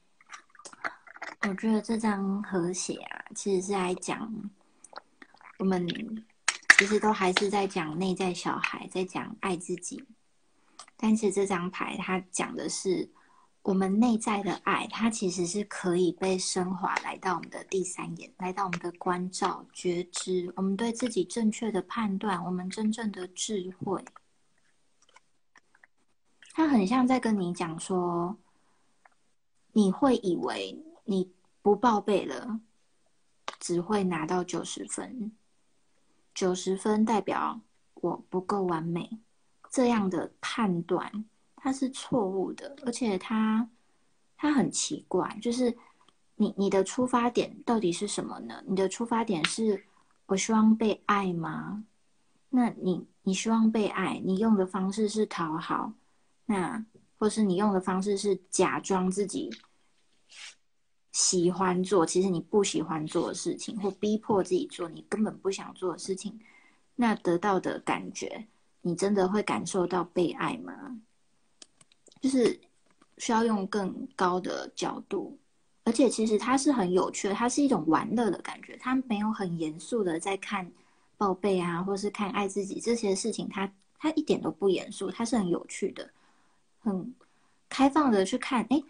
[1.48, 4.28] 我觉得这张和谐啊，其实是来讲。
[5.60, 5.88] 我们
[6.78, 10.04] 其实都还是在讲内在小孩，在讲爱自己。
[10.96, 13.10] 但是这张牌它讲的是
[13.64, 24.04] 我们内在的爱，它其实是可以被升华来到我们的第三眼，来到我们的关照、觉知，我们对自己正确的判断，我们真正的智慧。
[26.54, 28.38] 它很像在跟你讲说，
[29.74, 31.32] 你会以为你
[31.62, 32.60] 不报备了，
[33.60, 35.32] 只会拿到九十分。
[36.38, 37.60] 九十分代表
[37.96, 39.10] 我不够完美，
[39.72, 41.26] 这样的判断
[41.56, 43.68] 它是错误的，而且它
[44.38, 45.76] 它很奇怪，就是
[46.36, 48.64] 你你的出发点到底是什么呢？
[48.68, 49.84] 你的出发点是
[50.28, 51.84] 我希望被爱吗？
[52.50, 55.92] 那你你希望被爱，你用的方式是讨好，
[56.46, 56.86] 那
[57.18, 59.50] 或是你用的方式是假装自己。
[61.18, 66.40] 喜欢做，其实你不喜欢做的事情，或逼迫自己做你根本不想做的事情，
[66.96, 68.46] 那得到的感觉，
[68.84, 71.02] 你真的会感受到被爱吗？
[72.22, 72.60] 就是
[73.18, 75.36] 需要用更高的角度，
[75.86, 80.72] 而且其实它是很有趣的，它是一种玩乐的感觉，它没有很严肃的在看
[81.18, 86.08] 报备啊，或是看爱自己这些事情，它它一点都不严肃，它是很有趣的，
[86.82, 87.16] 很
[87.68, 88.84] 开放的去看，哎。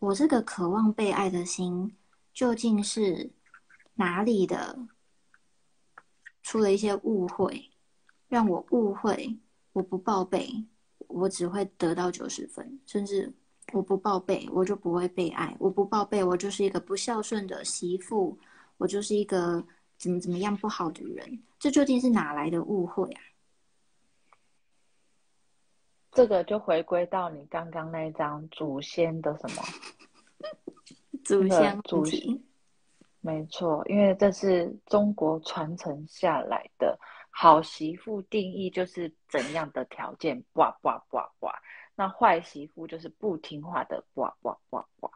[0.00, 1.96] 我这个渴望被爱的心，
[2.32, 3.32] 究竟是
[3.94, 4.78] 哪里的
[6.42, 7.70] 出了一些误会，
[8.28, 9.38] 让我误会？
[9.72, 10.64] 我不报备，
[11.08, 13.32] 我只会得到九十分，甚至
[13.72, 15.56] 我不报备，我就不会被爱。
[15.58, 18.38] 我不报备，我就是一个不孝顺的媳妇，
[18.76, 19.64] 我就是一个
[19.98, 21.42] 怎么怎么样不好的人。
[21.58, 23.20] 这究竟是哪来的误会啊？
[26.12, 29.62] 这个就回归到你刚刚那一张祖先的什么？
[31.24, 32.40] 祖先祖先，
[33.20, 36.98] 没错，因为这是中国传承下来的
[37.30, 40.42] 好媳妇定义就是怎样的条件？
[40.54, 41.54] 哇哇哇哇！
[41.94, 45.10] 那坏媳妇就是不听话的，哇哇哇哇！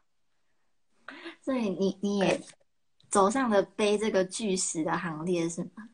[1.41, 2.41] 所以你你也
[3.09, 5.89] 走上了背这个巨石的行列是吗？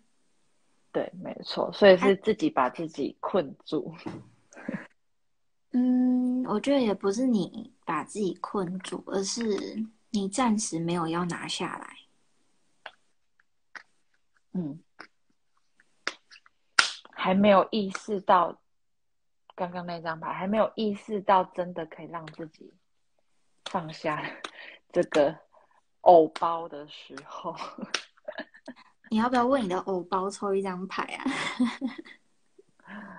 [0.90, 3.94] 对，没错，所以是自己把自己困住。
[5.72, 9.42] 嗯，我觉得也不是你把自己困住，而是
[10.10, 11.96] 你暂时没有要拿下来。
[14.52, 14.82] 嗯，
[17.12, 18.58] 还没有意识到
[19.54, 22.72] 刚刚那张牌，还没有意识到真的可以让自己
[23.66, 24.24] 放下
[24.90, 25.38] 这个
[26.00, 27.54] 藕包的时候，
[29.10, 31.24] 你要不要为你的藕包抽一张牌啊？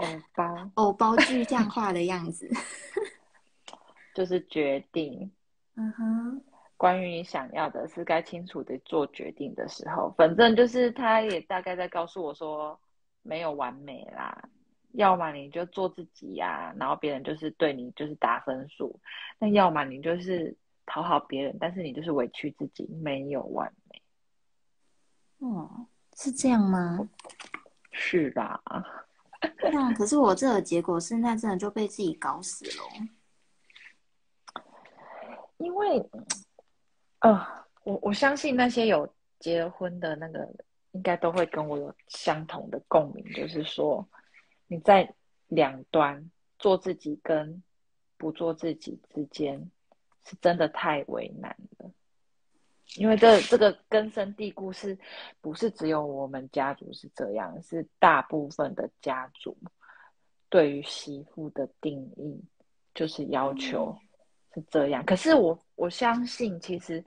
[0.00, 2.48] 藕包，藕包具象化的样子，
[4.14, 5.30] 就是决定。
[5.76, 6.42] 嗯哼，
[6.76, 12.78] 关于你想要的是该清楚的做决定的时候，反正就是他也大概在告诉我说，
[13.22, 14.48] 没有完美啦，
[14.92, 18.98] 要么你就做自己呀，然后别人就是对你就是打分数；
[19.38, 24.02] 那要么你就是讨好别人，但是你就是委屈自己，没有完美。
[25.38, 25.86] 哦，
[26.16, 27.08] 是这样吗？
[27.92, 28.30] 是
[29.72, 32.84] 那可是我这个结果现在真的就被自己搞死了。
[35.58, 36.10] 因为，
[37.20, 37.46] 呃，
[37.84, 40.48] 我我相信那些有结婚的那个，
[40.92, 44.08] 应该都会跟我有相同的共鸣，就是说。
[44.72, 45.16] 你在
[45.48, 47.60] 两端做自己跟
[48.16, 49.68] 不做自己之间，
[50.24, 51.90] 是真的太为难了。
[52.96, 54.98] 因为这这个根深蒂固，是
[55.40, 57.62] 不是只有我们家族是这样？
[57.62, 59.56] 是大部分的家族
[60.48, 62.42] 对于媳妇的定义
[62.94, 63.96] 就是要求
[64.54, 65.04] 是这样。
[65.04, 67.04] 可是我我相信，其实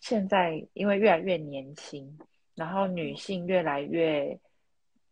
[0.00, 2.18] 现在因为越来越年轻，
[2.54, 4.38] 然后女性越来越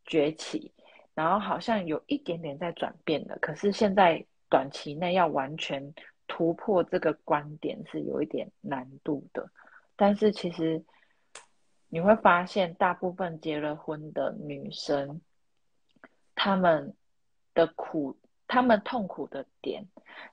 [0.05, 0.73] 崛起。
[1.15, 5.95] 然后好像有一点点在转变了，可是现在短期内要完全
[6.29, 9.49] 突破这个观点是有一点难度的。
[9.97, 10.85] 但是其实
[11.89, 15.21] 你会发现，大部分结了婚的女生，
[16.35, 16.95] 她们
[17.55, 18.17] 的苦。
[18.49, 19.85] 她们痛苦的点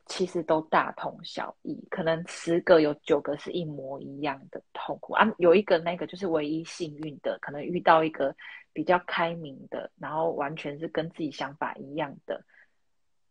[0.05, 5.25] 其实都大同小异，可能十个有九个是一模一样的痛苦啊。
[5.39, 8.35] 有一个那个就是唯一幸运的，可能遇到一个
[8.71, 12.45] 比较开明的，然后完全是跟自己想法一样的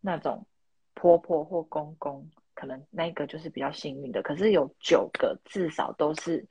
[0.00, 0.44] 那种
[0.94, 2.28] 婆婆或公公，
[2.62, 4.22] 可能那个就是比较幸运的。
[4.22, 6.46] 可是有九个至少都是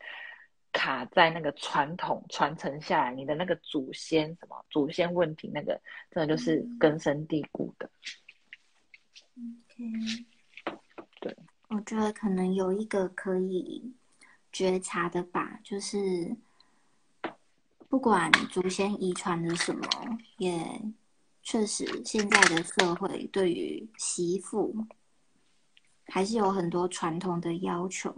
[0.73, 7.89] 卡在那个传统传承下来，你的那个祖先什么祖先问题，那个真的就是根深蒂固的。
[9.37, 10.75] OK，
[11.21, 11.33] 对，
[11.69, 13.93] 我觉得可能有一个可以
[14.51, 16.35] 觉察的吧，就是
[17.87, 19.87] 不管祖先遗传了什么，
[20.39, 20.61] 也
[21.41, 24.75] 确实现在的社会对于媳妇
[26.11, 28.13] 还是有很多传统的要求，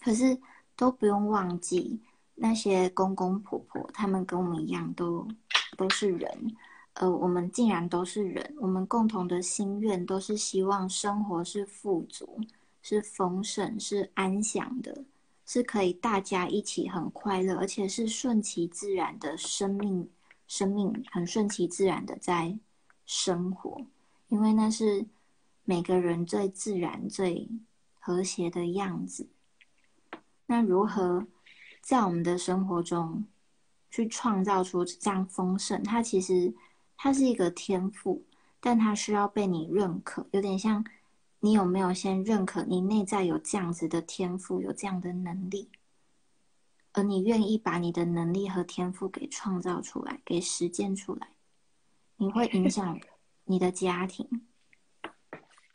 [0.00, 0.40] 可是
[0.74, 2.00] 都不用忘记
[2.34, 5.28] 那些公公婆婆，他们跟我们一样，都
[5.76, 6.56] 都是人。
[6.94, 12.40] 呃，我们竟然都是人，我们共同的心愿都是希望生活是富足、
[12.82, 15.04] 是丰盛、是安详的，
[15.46, 20.10] 是可以大家一起很快乐，而且是顺其自然的生命，
[20.48, 22.58] 生命很顺其自然的在
[23.06, 23.80] 生活，
[24.28, 25.06] 因为那是
[25.68, 27.46] 每个人最自然、最
[28.00, 29.28] 和谐的样子。
[30.46, 31.26] 那如何
[31.82, 33.26] 在我们的生活中
[33.90, 35.82] 去创造出这样丰盛？
[35.82, 36.54] 它其实。
[37.00, 38.24] 它是一个天赋，
[38.58, 40.84] 但它需要被你认可，有点像
[41.38, 45.70] 你有没有先认可你内在有这样子的天赋，有这样的能力，
[46.92, 51.28] 而你愿意把你的能力和天赋给创造出来，给实践出来，
[52.16, 52.98] 你会影响
[53.44, 54.47] 你的家庭。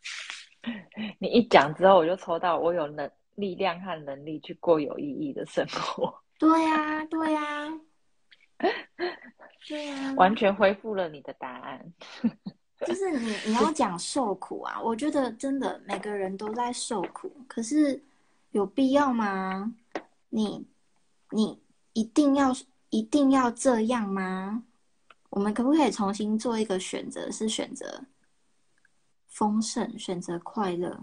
[1.20, 6.14] 你一讲之后，我就抽到我有能力量和能力去过有意义的生活。
[6.40, 7.80] 对呀，对呀。
[9.68, 11.94] 对啊，完全恢复了你的答案。
[12.86, 18.02] 就是你 你要讲受苦啊，我觉得真的每个人都在受苦，可是
[18.52, 19.74] 有必要吗？
[20.30, 20.66] 你
[21.32, 21.60] 你
[21.94, 22.52] 一定要
[22.90, 24.64] 一定要这样吗？
[25.30, 27.32] 我们可不可以重新做一个选择？
[27.32, 28.04] 是选择
[29.34, 30.98] 丰盛，选择快乐。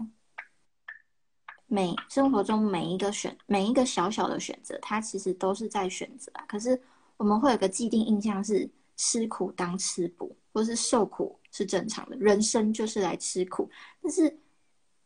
[1.67, 6.45] 每生活中每一个选每一个小小的选择，它其实都是在选择啊。
[6.47, 6.81] 可是。
[7.17, 8.67] 我们会有个既定印象是
[8.97, 13.69] 吃苦当吃补，或是受苦是正常的，人生就是来吃苦。
[14.01, 14.39] 但是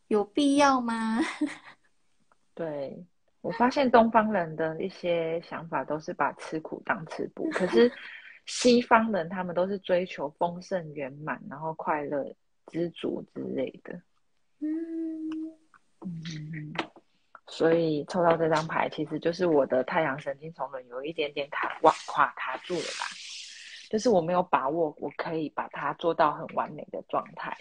[0.08, 1.20] 有必要吗？
[2.56, 3.04] 对
[3.42, 7.92] 我发现东方人的一些想法都是把吃苦当吃补，可是
[8.46, 12.24] 西方人他们都是追求丰盛圆满，然后快乐
[12.66, 14.00] 知足之类的。
[14.60, 15.30] 嗯
[16.00, 16.74] 嗯。
[17.48, 23.06] 所以抽到这张牌，其实就是我的太阳神经丛轮有一点点卡垮垮卡住了吧。
[23.88, 27.56] 就是我没有把握，我可以把它做到很完美的状态。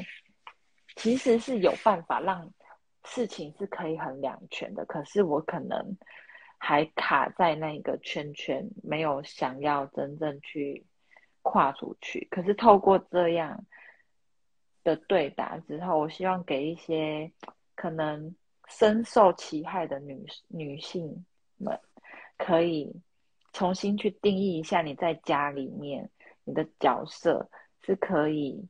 [0.95, 2.51] 其实是有办法让
[3.03, 5.95] 事情是可以很两全的，可是我可能
[6.57, 10.83] 还卡在那个圈圈，没有想要真正去
[11.43, 12.27] 跨出去。
[12.31, 13.63] 可是透过这样
[14.85, 17.29] 的对答之后，我希望给一些
[17.75, 18.33] 可能。
[18.67, 21.23] 深受其害的女女性
[21.57, 21.79] 们，
[22.35, 22.91] 可以
[23.53, 26.09] 重新去定义一下你在家里面
[26.45, 27.47] 你的角色，
[27.83, 28.67] 是可以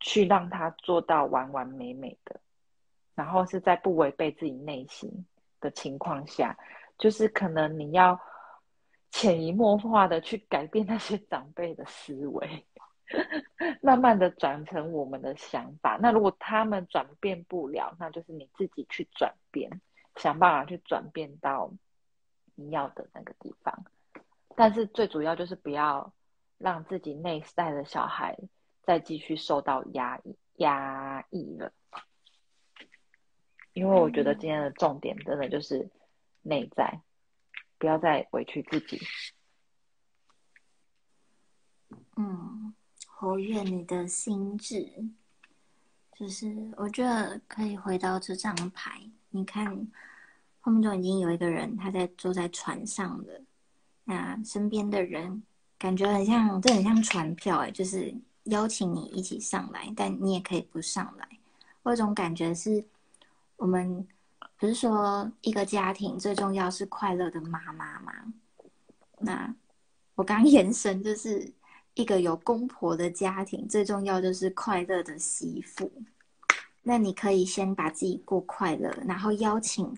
[0.00, 2.40] 去让他做到完完美美的，
[3.14, 5.26] 然后是在不违背自己内心
[5.60, 6.56] 的情况下，
[6.96, 8.18] 就是可能你要
[9.10, 12.66] 潜移默化的去改变那些长辈的思维，
[13.82, 15.98] 慢慢的转成我们的想法。
[16.00, 19.80] 那如果他们转变不了，那就是你自己去转变，
[20.16, 21.72] 想办法去转变到
[22.54, 23.84] 你要的那个地方。
[24.56, 26.12] 但是最主要就是不要
[26.58, 28.36] 让自己内在的小孩
[28.82, 31.72] 再继续受到压抑压抑了。
[33.72, 35.88] 因为我觉得今天的重点真的就是
[36.42, 37.00] 内在，
[37.78, 39.00] 不要再委屈自己。
[42.16, 42.47] 嗯，
[43.20, 44.88] 活跃你的心智，
[46.14, 49.02] 就是我觉得可以回到这张牌。
[49.30, 49.88] 你看，
[50.60, 53.42] 后面就已经有一个人他在坐在船上的，
[54.04, 55.42] 那身边的人
[55.76, 58.14] 感觉很像，这很像船票哎，就是
[58.44, 61.28] 邀请你一起上来，但你也可以不上来。
[61.82, 62.84] 我有种感觉是。
[63.56, 64.06] 我们
[64.56, 68.12] 不是说一个家庭最重要是快乐的妈妈吗？
[69.18, 69.52] 那
[70.14, 71.52] 我刚 延伸就是
[71.98, 75.90] 一个有公婆的家庭最重要就是快乐的媳妇。
[76.84, 79.92] 那你可以先把自己过快乐，然后邀请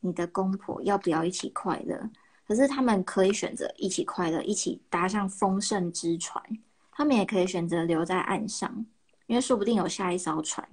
[0.00, 2.08] 你的公婆要不要一起快乐？
[2.48, 6.42] 可是他们可以选择一起快乐，一起搭上丰盛之船；
[6.90, 8.86] 他们也可以选择留在岸上，
[9.26, 10.66] 因为说不定有下一艘船。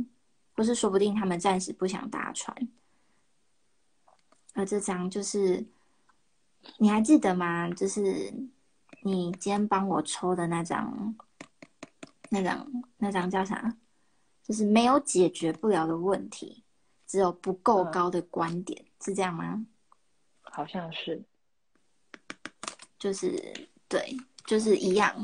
[0.55, 2.55] 不是，说不定他们暂时不想搭船。
[4.53, 5.65] 而这张就是，
[6.77, 7.69] 你还记得吗？
[7.69, 8.33] 就是
[9.01, 11.15] 你今天帮我抽的那张，
[12.29, 13.75] 那张那张叫啥？
[14.43, 16.63] 就是没有解决不了的问题，
[17.05, 19.65] 只有不够高的观点，是这样吗？
[20.41, 21.23] 好像是，
[22.97, 25.15] 就是对，就是一样，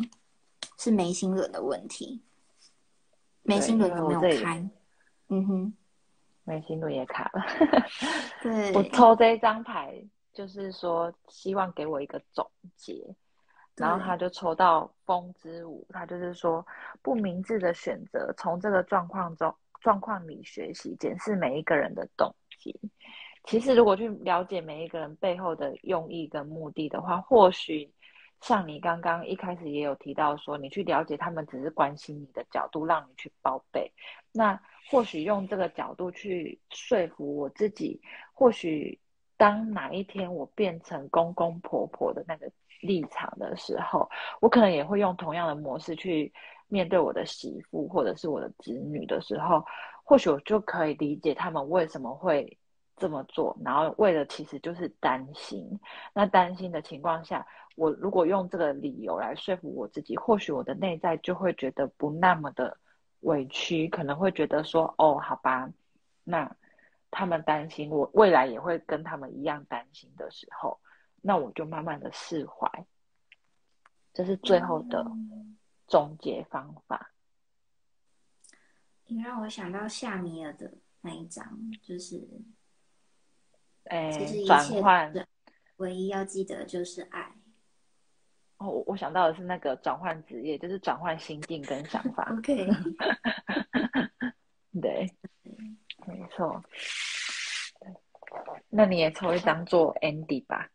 [0.78, 2.22] 是眉心轮的问题。
[3.42, 4.70] 眉心轮有没有开？
[5.30, 5.74] 嗯哼，
[6.44, 7.44] 眉心轮也卡了。
[8.42, 13.16] 对， 我抽这一张牌，就是说希望给我一个总结。
[13.76, 16.66] 然后他就抽到风之舞，他就是说
[17.02, 22.74] 不明智的选择，从这个状况中状况里学习，检视每一个人的动机。
[23.44, 27.88] 其实如果去了解每一个人背后的用意跟目的的话，或许
[28.42, 33.92] 像你刚刚一开始也有提到说，你去了解他们只是关心你的角度，让你去报备。
[34.32, 34.60] 那
[34.90, 38.02] 或许用这个角度去说服我自己，
[38.34, 39.00] 或许
[39.38, 42.50] 当哪一天我变成公公婆婆的那个
[42.82, 44.10] 立场的时候，
[44.42, 46.32] 我可能也会用同样的模式去
[46.68, 49.64] 面对我的媳妇或者是我的子女的时候，
[50.04, 52.58] 或许我就可以理解他们为什么会
[52.98, 55.80] 这么做，然后为了其实就是担心。
[56.14, 57.46] 那担心的情况下，
[57.76, 62.78] 我如果用这个理由来说服我自己，或许我的内在就会觉得不那么的。
[63.22, 65.68] 委屈可能会觉得说哦，好吧，
[66.24, 66.56] 那
[67.10, 70.80] 他们担心我未来也会跟他们一样担心的时候，
[71.28, 72.86] 那我就慢慢的释怀，
[74.14, 75.04] 这是最后的
[75.88, 77.12] 总结方法。
[79.08, 80.72] 你让我想到夏米尔的
[81.02, 81.44] 那一张，
[81.82, 82.24] 就是，
[83.86, 84.12] 哎，
[84.46, 85.12] 转换，
[85.78, 87.34] 唯一要记得就是爱。
[88.58, 92.32] 哦，我我想到的是那个转换职业，就是转换心境跟想法。
[92.38, 92.70] OK，
[94.80, 95.12] 对，
[96.06, 96.64] 没错。
[98.70, 100.70] 那你也抽一张做 Andy 吧。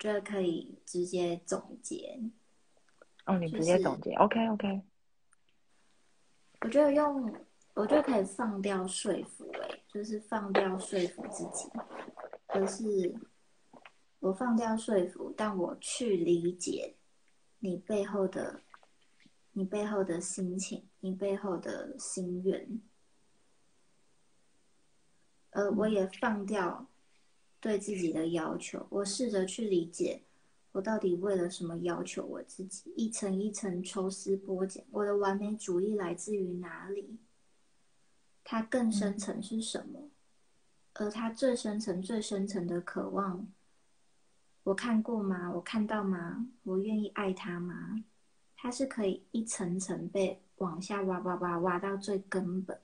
[0.00, 2.18] 觉得可以直接总结。
[3.26, 4.82] 哦，你直接总结，OK OK。
[6.62, 7.32] 我觉得用，
[7.74, 11.70] 我觉得可以放掉说服，哎，就是放掉说服自己，
[12.48, 13.14] 可是。
[14.22, 16.98] 我放掉说服，但我去理解
[17.60, 18.60] 你背后的、
[19.52, 22.82] 你背后的心情、你背后的心愿，
[25.52, 26.89] 呃，我也放掉
[27.60, 30.22] 对自己的要求，我试着去理解
[30.72, 37.18] 我到底为了什么要求我自己，一层一层抽丝剥茧，我的完美主义来自于哪里？
[38.42, 40.10] 它更深层是什么？
[40.94, 43.46] 而它最深层、最深层的渴望。
[44.62, 45.52] 我看过吗？
[45.52, 46.46] 我看到吗？
[46.62, 48.04] 我愿意爱他吗？
[48.56, 52.78] 它是可以一层层被往下挖挖挖挖到最根本，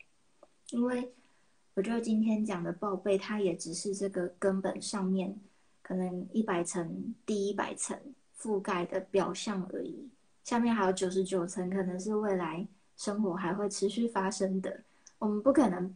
[0.70, 1.14] 因为
[1.76, 5.38] 我觉得今天讲的报备，它也只是这个根本上面
[5.82, 8.00] 可能一百层第一百层
[8.40, 10.08] 覆盖的表象而已，
[10.42, 12.66] 下面还有九十九层，可能是未来
[12.96, 14.84] 生活还会持续发生的，
[15.18, 15.94] 我们不可能。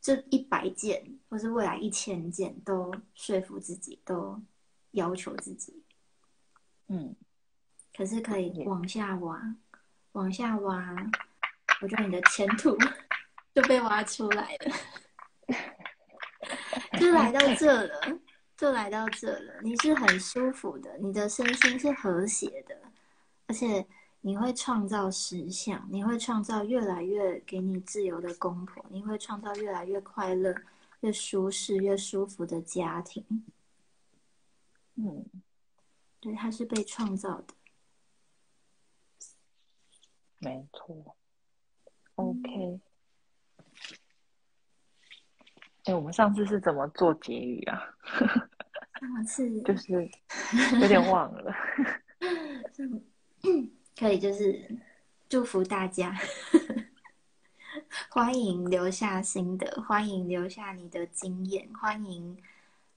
[0.00, 4.40] 这一百件，或是未来一千件，都说服自己，都
[4.92, 5.82] 要求自己。
[6.86, 7.14] 嗯，
[7.94, 9.56] 可是可以往下挖，
[10.12, 10.94] 往下挖，
[11.82, 12.78] 我觉得你的前途
[13.56, 14.76] 就被挖出来了，
[17.00, 18.20] 就来到这了，
[18.54, 19.62] 就来到这了。
[19.62, 22.78] 你是很舒服的，你的身心是和谐的，
[23.46, 23.86] 而且
[24.20, 30.54] 你会创造实相，你会创造越来越给你自由的公婆，你会创造越来越快乐、
[31.00, 33.24] 越舒适、越舒服的家庭。
[34.96, 35.24] 嗯，
[36.20, 37.54] 对，它是被创造的。
[40.40, 41.16] 没错。
[42.16, 42.82] OK。
[45.86, 47.80] 哎，我们上次是怎么做结语啊？
[49.00, 50.08] 上次 就是
[50.80, 51.54] 有点忘了。
[53.96, 54.78] 可以，就是
[55.28, 56.14] 祝福大家，
[58.10, 62.36] 欢迎留下心得，欢迎留下你的经验，欢迎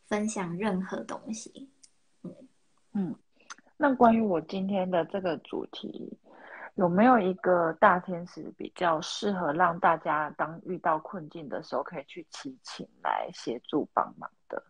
[0.08, 1.70] 分享任何东西。
[2.24, 2.36] 嗯
[2.94, 3.16] 嗯，
[3.78, 6.18] 那关于我今天的这个主题。
[6.80, 14.64] 有没有一个大天使比较适合让大家当遇到困境的时候可以去祈请来协助帮忙的？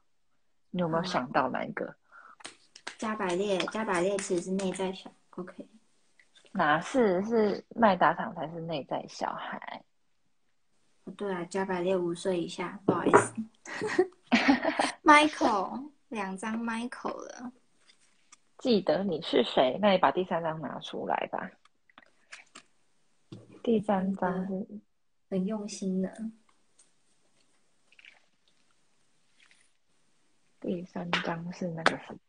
[0.72, 1.96] 你有没有想到哪一个？
[2.98, 5.70] 加百列，加百列其实是内在小，OK？
[6.52, 9.84] 哪是是麦达场才是内在小孩？
[11.04, 13.36] 不对啊，加百列五岁以下，不好意思。
[15.06, 17.52] Michael，两张 Michael 了。
[18.58, 19.78] 记得你是谁？
[19.80, 21.52] 那你把第三张拿出来吧。
[23.62, 24.68] 第三章是
[25.30, 26.32] 很用心的。
[30.60, 32.20] 第三章是那个什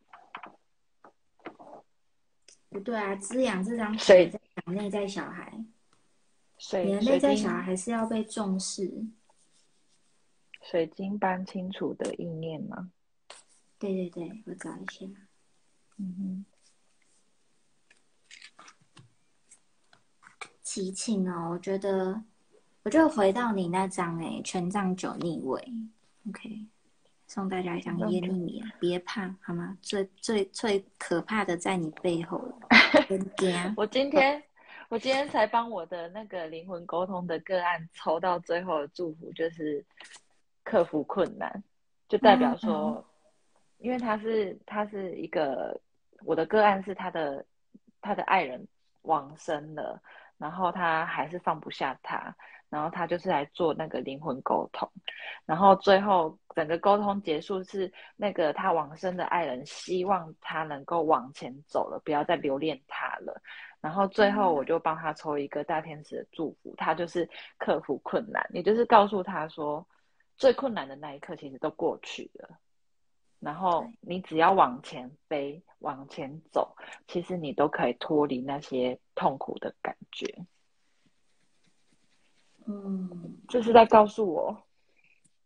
[2.69, 5.65] 不对啊，滋养这张水在讲内在小孩，
[6.57, 9.05] 水你的内在小孩还是要被重视。
[10.61, 12.91] 水晶般清楚的意念吗？
[13.79, 15.05] 对对对，我找一下。
[15.97, 16.45] 嗯哼。
[20.73, 22.23] 祈请哦，我觉得，
[22.83, 25.61] 我就回到你那张哎，权杖九逆位
[26.29, 26.65] ，OK，
[27.27, 29.77] 送大家一张耶利米，别怕好吗？
[29.81, 32.41] 最最最可怕的在你背后，
[33.75, 34.41] 我今天
[34.87, 39.83] 我今天才帮我的那个灵魂沟通的个案抽到最后的祝福，就是
[40.63, 41.61] 克服困难，
[42.07, 43.05] 就代表说，
[43.79, 45.77] 因为他是他是一个
[46.23, 47.45] 我的个案是他的
[47.99, 48.65] 他的爱人
[49.01, 50.01] 往生了。
[50.41, 52.35] 然后他还是放不下他，
[52.67, 54.91] 然后他就是来做那个灵魂沟通，
[55.45, 63.39] 然后最后整个沟通结束是那个他往生的爱人希望他能够往前走了，不要再留恋他了。
[63.81, 67.29] 然后最后我就帮他抽一个大天使的祝福，他就是
[67.59, 69.87] 克服困难，也就是告诉他说，
[70.37, 72.49] 最困难的那一刻其实都过去了。
[73.41, 76.77] 然后你只要往前飞，往前走，
[77.07, 80.45] 其实你都可以脱离那些痛苦的感觉。
[82.65, 84.63] 嗯，这是在告诉我，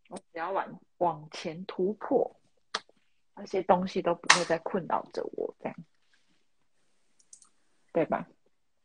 [0.09, 2.35] 我只要往往前突破，
[3.33, 5.75] 那些东西都不会再困扰着我，这样，
[7.93, 8.27] 对吧？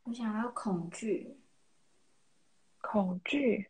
[0.04, 1.36] 我想要恐惧，
[2.80, 3.68] 恐惧，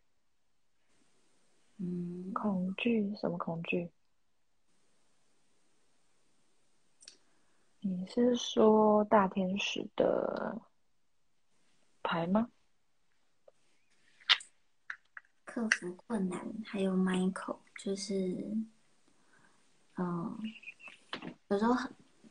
[1.77, 3.89] 嗯，恐惧，什么恐惧？
[7.83, 10.61] 你是说大天使的
[12.03, 12.47] 牌吗？
[15.43, 18.55] 克服困难，还有 Michael，就是，
[19.97, 20.39] 嗯，
[21.47, 21.75] 有时候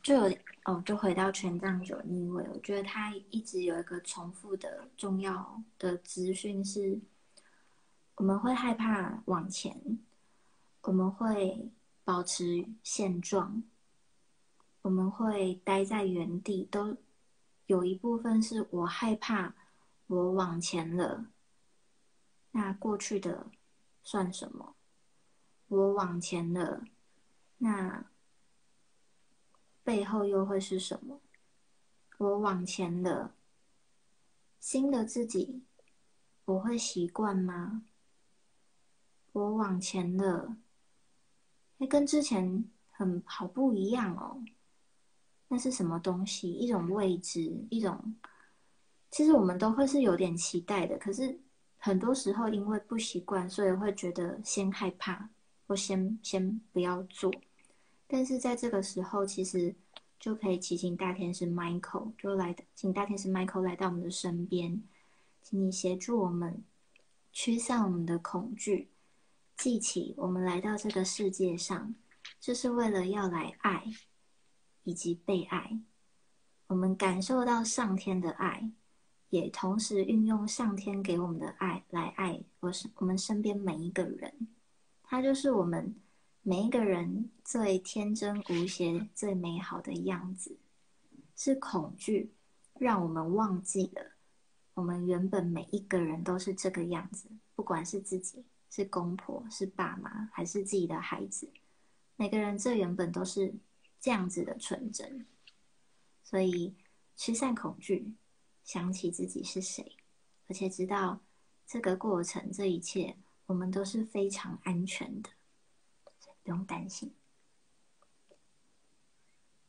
[0.01, 6.97] 就有哦，就回到权杖九逆位，我觉得他一直有一个重复的重要的资讯是，
[8.15, 9.99] 我们会害怕往前，
[10.83, 11.69] 我们会
[12.05, 13.61] 保持现状。
[14.81, 16.97] 我们会待在原地，都
[17.67, 19.53] 有一部分是我害怕，
[20.07, 21.27] 我往前了，
[22.51, 23.47] 那过去的
[24.03, 24.75] 算什么？
[25.67, 26.83] 我往前了，
[27.59, 28.05] 那
[29.83, 31.21] 背后又会是什么？
[32.17, 33.35] 我往前了，
[34.59, 35.63] 新的自己，
[36.45, 37.83] 我会习惯吗？
[39.31, 40.57] 我往前了，
[41.77, 44.43] 那跟之前很好不一样哦。
[45.53, 46.49] 那是什么东西？
[46.49, 48.15] 一种未知，一种，
[49.09, 50.97] 其实我们都会是有点期待的。
[50.97, 51.37] 可是
[51.77, 55.29] 很多时候因为不习惯，所以会觉得先害怕，
[55.67, 57.29] 或先先不要做。
[58.07, 59.75] 但是在这个时候，其实
[60.17, 64.81] 就可以祈请大天使 Michael 就来，请大天使 Michael 来到我们的身边，
[65.41, 66.63] 请你协助我们
[67.33, 68.87] 驱散我们的恐惧，
[69.57, 71.93] 记起我们来到这个世界上，
[72.39, 73.83] 就是为了要来爱。
[74.91, 75.79] 以及被爱，
[76.67, 78.69] 我们感受到上天的爱，
[79.29, 84.49] 也同时运用上天给我们的爱来爱我身我们身边每一个人。
[85.01, 85.95] 他就是我们
[86.41, 90.57] 每一个人最天真无邪、最美好的样子。
[91.37, 92.33] 是恐惧，
[92.77, 94.11] 让我们忘记了，
[94.73, 101.49] 我们原本每一个人都是这个样子，不管是自己、是公婆、是爸妈，还是自己的孩子，
[102.17, 103.53] 每个人这原本都是
[104.01, 105.25] 这样子的纯真。
[106.23, 106.75] 所以
[107.15, 108.13] 驱散恐惧，
[108.65, 109.95] 想起自己是谁，
[110.47, 111.21] 而且知道
[111.65, 115.29] 这个过程，这一切我们都是非常安全的，
[116.43, 117.15] 不用担心。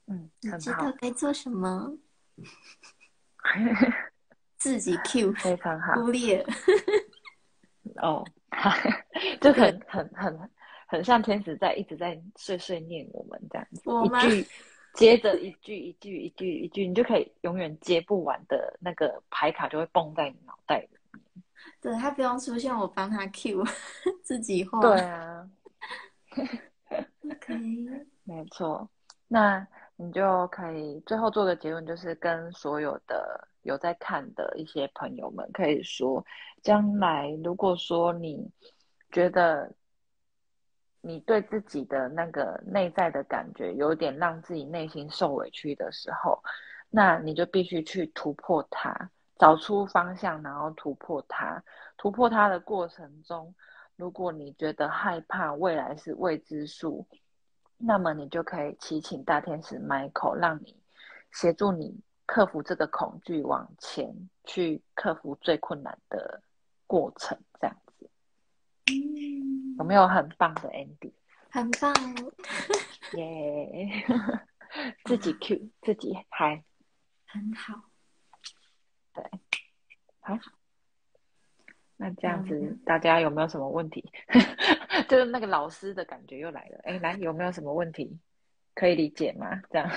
[0.06, 1.98] 嗯，你知道，该做什么？
[4.56, 6.46] 自己 Q 非常好忽略。
[8.00, 8.24] 哦，
[9.40, 10.50] 就很很很
[10.92, 14.48] 很像天使在一直在碎碎念我们这样子，一句
[14.92, 21.44] 接着一句，一句一句一句，你就可以永远接不完的那个牌卡就会蹦在你脑袋里面。
[21.80, 23.64] 对他不用出现，我帮他 Q
[24.22, 24.82] 自己画。
[24.82, 25.48] 对啊
[26.36, 27.54] ，，OK，
[28.24, 28.86] 没错。
[29.28, 29.66] 那
[29.96, 36.22] 你就可以最后做个结论，就是跟所有的有在看的一些朋友们，可以说，
[36.62, 38.46] 将来如果说你
[39.10, 39.72] 觉得
[41.02, 46.42] 你对自己的那个内在的感觉有点让自己内心受委屈的时候，
[46.88, 51.62] 那你就必须去突破它，找出方向，然后突破它。
[51.98, 53.54] 突破它的过程中，
[53.96, 57.06] 如果你觉得害怕未来是未知数，
[57.76, 60.80] 那么你就可以祈请大天使 Michael，让你
[61.32, 66.40] 协助你克服这个恐惧，往前去克服最困难的
[66.86, 67.91] 过程，这样子
[68.86, 71.12] 嗯，有没有很棒的 ending？
[71.50, 71.92] 很棒。
[73.14, 74.04] 耶、
[75.04, 76.64] 自己 Q 自己嗨，
[77.26, 77.82] 很好。
[79.14, 79.22] 对
[80.20, 80.38] 好。
[81.96, 84.04] 那这样子嗯，大家有没有什么问题？
[85.08, 86.80] 就是那个老师的感觉又来了。
[86.84, 88.18] 哎，来，有没有什么问题
[88.74, 89.62] 可以理解吗？
[89.70, 89.88] 这样，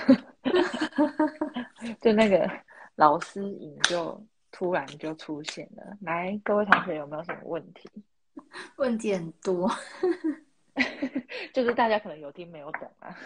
[2.00, 2.48] 就那个
[2.94, 5.96] 老师瘾就突然就出现了。
[6.02, 7.88] 来，各位同学有没有什么问题？
[8.76, 9.70] 问题很多，
[11.52, 13.16] 就是大家可能有听没有懂啊。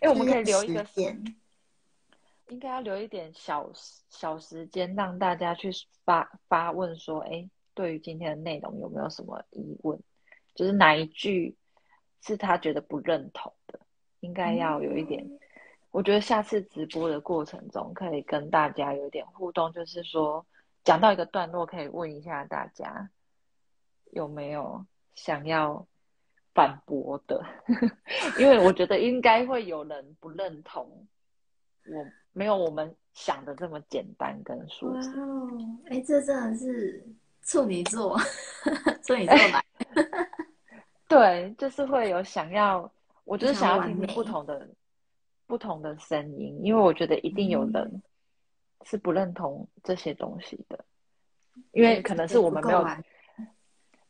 [0.00, 1.36] 哎，我们可以留一个时间。
[2.48, 3.68] 应该要留一点小
[4.08, 5.68] 小时间，让大家去
[6.04, 9.98] 发发问说，哎，对于今天的内容有没有什么疑问？
[10.54, 11.56] 就是哪一句
[12.22, 13.80] 是他觉得不认同的，
[14.20, 15.28] 应该要有一点。
[15.90, 20.46] 我觉得下次直播的过程中，可以跟大家有一点互动，就是说
[20.84, 23.10] 讲到一个段落，可以问一下大家
[24.12, 24.84] 有没有
[25.14, 25.86] 想要
[26.54, 27.44] 反驳的，
[28.38, 31.06] 因为我觉得应该会有人不认同
[31.86, 35.20] 我没有我们想的这么简单跟舒哇服。
[35.20, 35.50] 哦，
[35.90, 37.04] 哎，这真的是
[37.42, 38.18] 处女座，
[39.04, 39.64] 处女座来。
[41.08, 42.90] 对，就是会有想要，
[43.24, 44.68] 我就是想要听听不同的
[45.46, 47.72] 不同的声音，因为我觉得一定有嗯。
[47.72, 48.02] 人
[48.84, 50.84] 是不认同这些东西的，
[51.72, 52.86] 因为可能是我们没有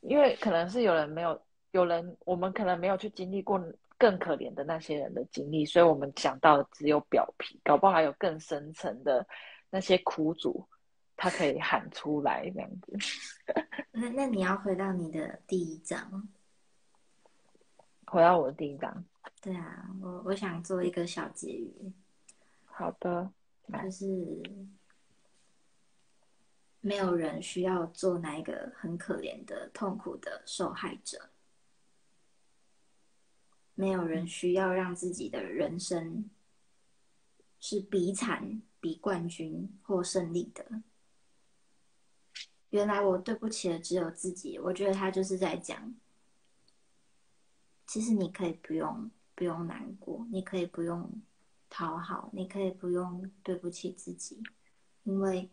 [0.07, 1.39] 因为可能是有人没有，
[1.71, 3.61] 有人我们可能没有去经历过
[3.97, 9.27] 更可怜的那些人的经历，所以我们想到的只有表皮，搞不好还有更深层的
[9.69, 10.65] 那些苦主，
[11.17, 12.97] 他可以喊出来这样子。
[13.91, 16.29] 那那你要回到你的第一章。
[18.09, 19.03] 回到我的第一章，
[19.41, 21.91] 对啊，我我想做一个小结语，
[22.63, 23.29] 好的，
[23.65, 24.05] 来就是
[26.87, 31.31] 没有人需要做那一个很可怜的、痛苦的受害者，
[33.75, 36.29] 没有人需要让自己的人生
[37.59, 40.81] 是比惨、比冠军或胜利的。
[42.69, 45.93] 原来我对不起的只有自己，我觉得他就是在讲，
[47.85, 51.21] 其实你可以不用不用难过，你可以不用
[51.69, 54.41] 讨好，你可以不用对不起自己，
[55.03, 55.49] 因为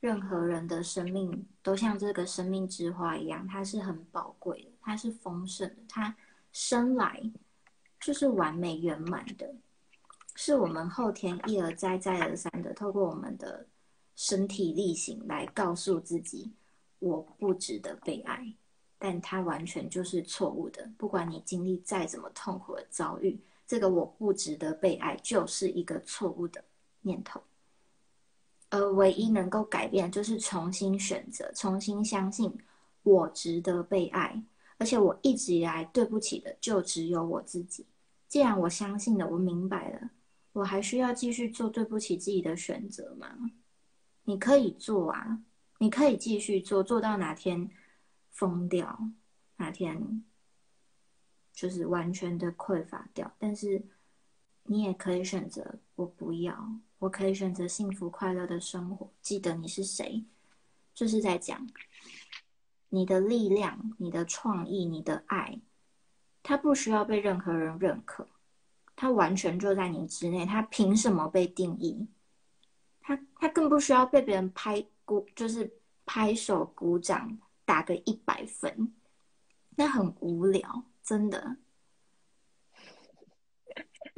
[0.00, 6.14] 任何人的生命都像这个生命之花一样，它是很宝贵的，它是丰盛的，它
[6.52, 7.20] 生来
[8.00, 9.54] 就是完美圆满的，
[10.36, 13.66] 是我们后天一而再再而三的透过我们的
[14.14, 16.52] 身体力行来告诉自己，
[17.00, 18.54] 我不值得被爱。
[19.00, 20.90] 但它完全就是错误的。
[20.98, 26.64] 不管你经历再怎么痛苦的遭遇，这个我不值得被爱，就是一个错误的
[27.02, 27.40] 念头。
[28.70, 32.52] 而唯一能够改变，就是重新选择，重新相信
[33.02, 34.42] 我值得被爱，
[34.76, 37.86] 而且我一直以来对不起的就只有我自己。
[38.28, 40.10] 既然我相信了，我明白了，
[40.52, 43.50] 我还需要继续做对不起自己的选择吗？
[44.24, 45.42] 你可以做啊，
[45.78, 47.70] 你可以继续做，做到哪天
[48.30, 48.98] 疯掉，
[49.56, 50.22] 哪天
[51.54, 53.34] 就是完全的匮乏掉。
[53.38, 53.82] 但是
[54.70, 59.10] 你也可以选择我不要，我可以选择幸福快乐的生活。
[59.22, 60.22] 记得你是谁，
[60.94, 61.66] 就是在讲
[62.90, 65.58] 你的力量、你的创意、你的爱，
[66.42, 68.28] 它不需要被任何人认可，
[68.94, 72.06] 它完全就在你之内，它凭什么被定义？
[73.00, 75.72] 它它更不需要被别人拍鼓，就是
[76.04, 78.92] 拍手鼓掌，打个一百分，
[79.76, 81.56] 那很无聊，真的。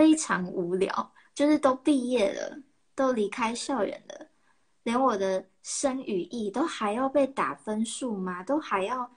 [0.01, 2.57] 非常无聊，就是都毕业了，
[2.94, 4.28] 都离开校园了，
[4.84, 8.42] 连我的生语艺都还要被打分数吗？
[8.42, 9.11] 都还要，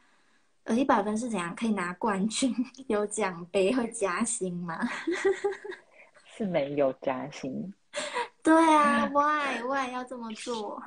[0.65, 1.55] 呃，一百分是怎样？
[1.55, 2.53] 可以拿冠军、
[2.89, 4.77] 有奖杯和加薪吗？
[6.35, 7.73] 是没有加薪。
[8.43, 10.83] 对啊，Why Why 要这么做？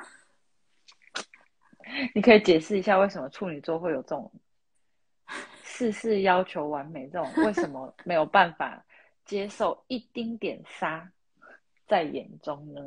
[2.15, 4.31] 你可以解释一下为什么处女座会有这种
[5.63, 8.85] 事事要求完美，这种为什么没有办法？
[9.27, 11.13] 接受一丁点沙
[11.87, 12.81] 在眼中呢？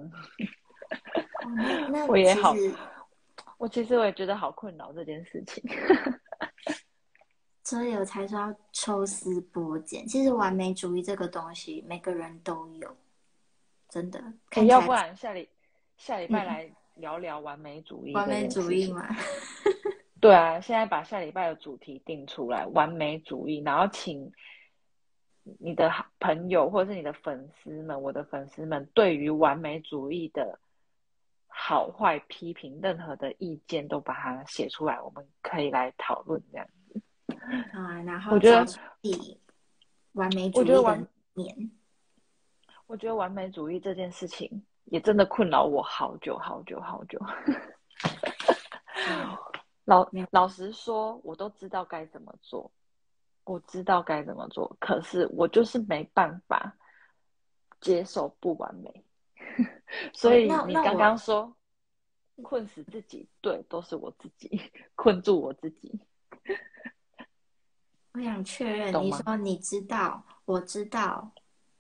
[2.08, 2.56] 我也好，
[3.58, 5.64] 我其实我也觉得好困扰这件事情，
[7.64, 10.08] 所以我才说要抽丝剥茧。
[10.08, 12.98] 其实完美主义这个东西，每个人都有，
[13.90, 14.24] 真的。
[14.66, 15.48] 要不然下礼
[15.98, 18.14] 下礼拜来聊聊完美主义。
[18.14, 19.08] 完美主义嘛？
[20.22, 24.32] 对啊，现在把下礼拜的主题定出来，完美主义，然后请。
[25.60, 30.60] 你的朋友或者是你的粉丝们，我的粉丝们，对于完美主义的
[31.48, 37.02] 好坏批评，任何的意见都把它写出来，我们可以来讨论这样子。
[37.74, 38.66] 啊，然后我觉得
[40.14, 40.72] 完美主义
[42.88, 47.20] 我觉得完美主义这件事情也真的困扰我好久好久好久。
[49.86, 52.70] 老老实说，我都知道该怎么做。
[53.50, 56.78] 我知道该怎么做，可是我就是没办法
[57.82, 59.04] 接受不完美，
[60.14, 61.56] 所以你刚刚说
[62.44, 64.62] 困死自己，对，都是我自己
[64.94, 66.00] 困住我自己。
[68.14, 71.32] 我想确认，你说你知道，我知道，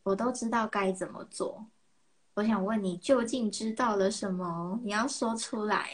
[0.01, 1.67] 我都知道该怎么做。
[2.34, 4.80] 我想问你，究竟知道了什么？
[4.84, 5.91] 你要说出来。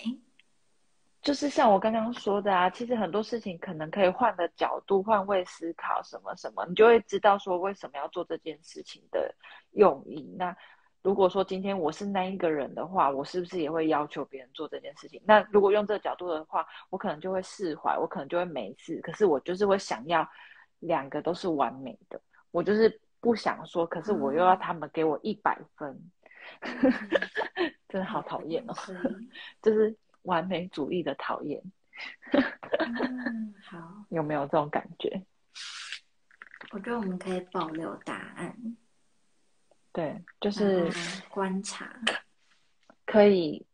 [1.25, 9.33] 就是像我刚刚说的啊，其实很多事情可能可以换个角度、换位思考，什么什么，你就会知道说为什么要做这件事情的
[9.71, 10.21] 用意。
[10.37, 10.55] 那
[11.01, 15.19] 如果说今天我是那一个人的话，我是不是也会要求别人做这件事情？
[15.25, 19.01] 那如果用这个角度的话，我可能就会释怀，我可能就会没事。
[19.01, 20.29] 可是我就是会想要
[20.81, 22.21] 两个都是完美的，
[22.51, 25.99] 我就是不想说，可是我又要他们给我一百分，
[27.89, 28.75] 真的好讨厌哦，
[29.59, 29.97] 就是。
[30.25, 31.61] 完美主义的讨厌，
[33.63, 33.77] 好，
[34.09, 35.23] 有没有这种感觉？
[36.71, 38.55] 我觉得我们可以保留答案。
[39.93, 40.91] 对，就是
[41.29, 41.89] 观察，
[43.05, 43.65] 可以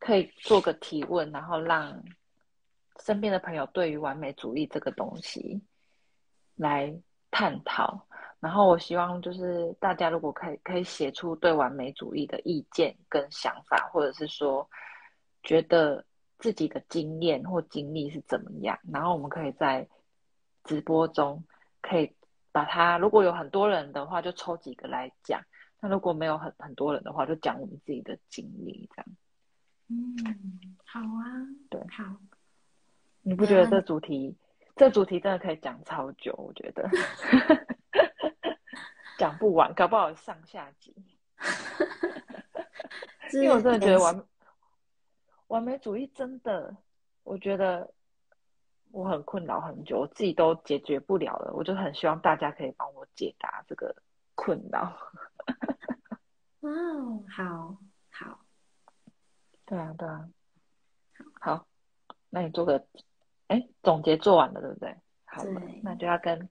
[0.00, 2.02] 可以做个提问，然后让
[3.04, 5.62] 身边的朋友对于完美主义这个东西
[6.56, 6.92] 来
[7.30, 8.06] 探讨。
[8.40, 14.68] 然后我希望就是大家如果可以可以写出对完美主义的意见跟想法，或者是说。
[15.42, 16.04] 觉得
[16.38, 19.88] 自己的经验或经历是怎么样，然后我们可以在
[20.64, 21.44] 直播中
[21.80, 22.14] 可以
[22.52, 25.40] 把它，如果有很多人的话，就抽几个来讲；
[25.80, 29.06] 那如果没有很很多人的话，就讲我们自己的经历这样。
[29.88, 32.04] 嗯，好啊，对，好。
[33.22, 34.36] 你不觉得这主题，
[34.76, 36.34] 这主题真的可以讲超久？
[36.36, 36.88] 我觉得
[39.18, 40.94] 讲不完，搞不好上下集。
[43.32, 44.24] 因为我真的觉得完。
[45.48, 46.76] 完美主义真的，
[47.24, 47.92] 我觉得
[48.90, 51.52] 我很困扰很久，我自己都解决不了了。
[51.54, 53.94] 我就很希望大家可以帮我解答这个
[54.34, 54.94] 困扰。
[56.60, 56.70] 哇，
[57.30, 57.76] 好
[58.10, 58.40] 好，
[59.64, 60.28] 对啊，对啊，
[61.40, 61.66] 好，
[62.28, 62.86] 那你做个，
[63.46, 64.94] 哎，总结做完了，对不对？
[65.24, 66.48] 好了，那就要跟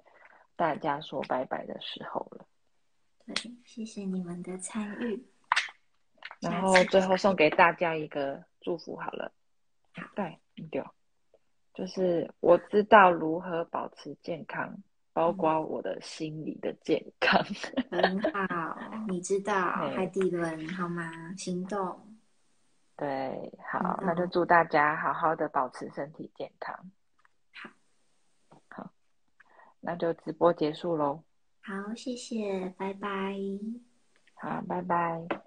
[0.55, 2.45] 大家说拜拜的时候了。
[3.27, 5.23] 对，谢谢你们的参与。
[6.39, 8.43] 然后最后送给大家一个。
[8.67, 9.31] 祝福好了，
[10.13, 10.37] 对，
[10.69, 10.83] 对，
[11.73, 14.77] 就是我知道如何保持健康，
[15.13, 17.41] 包括我的心理的健康。
[17.89, 19.53] 很好，你知道
[19.95, 21.09] 海底轮好吗？
[21.37, 22.17] 行动。
[22.97, 26.75] 对，好，那就祝大家好好的保持身体健康。
[27.53, 27.69] 好，
[28.67, 28.91] 好，
[29.79, 31.23] 那就直播结束喽。
[31.61, 33.33] 好，谢谢，拜拜。
[34.33, 35.46] 好，拜拜。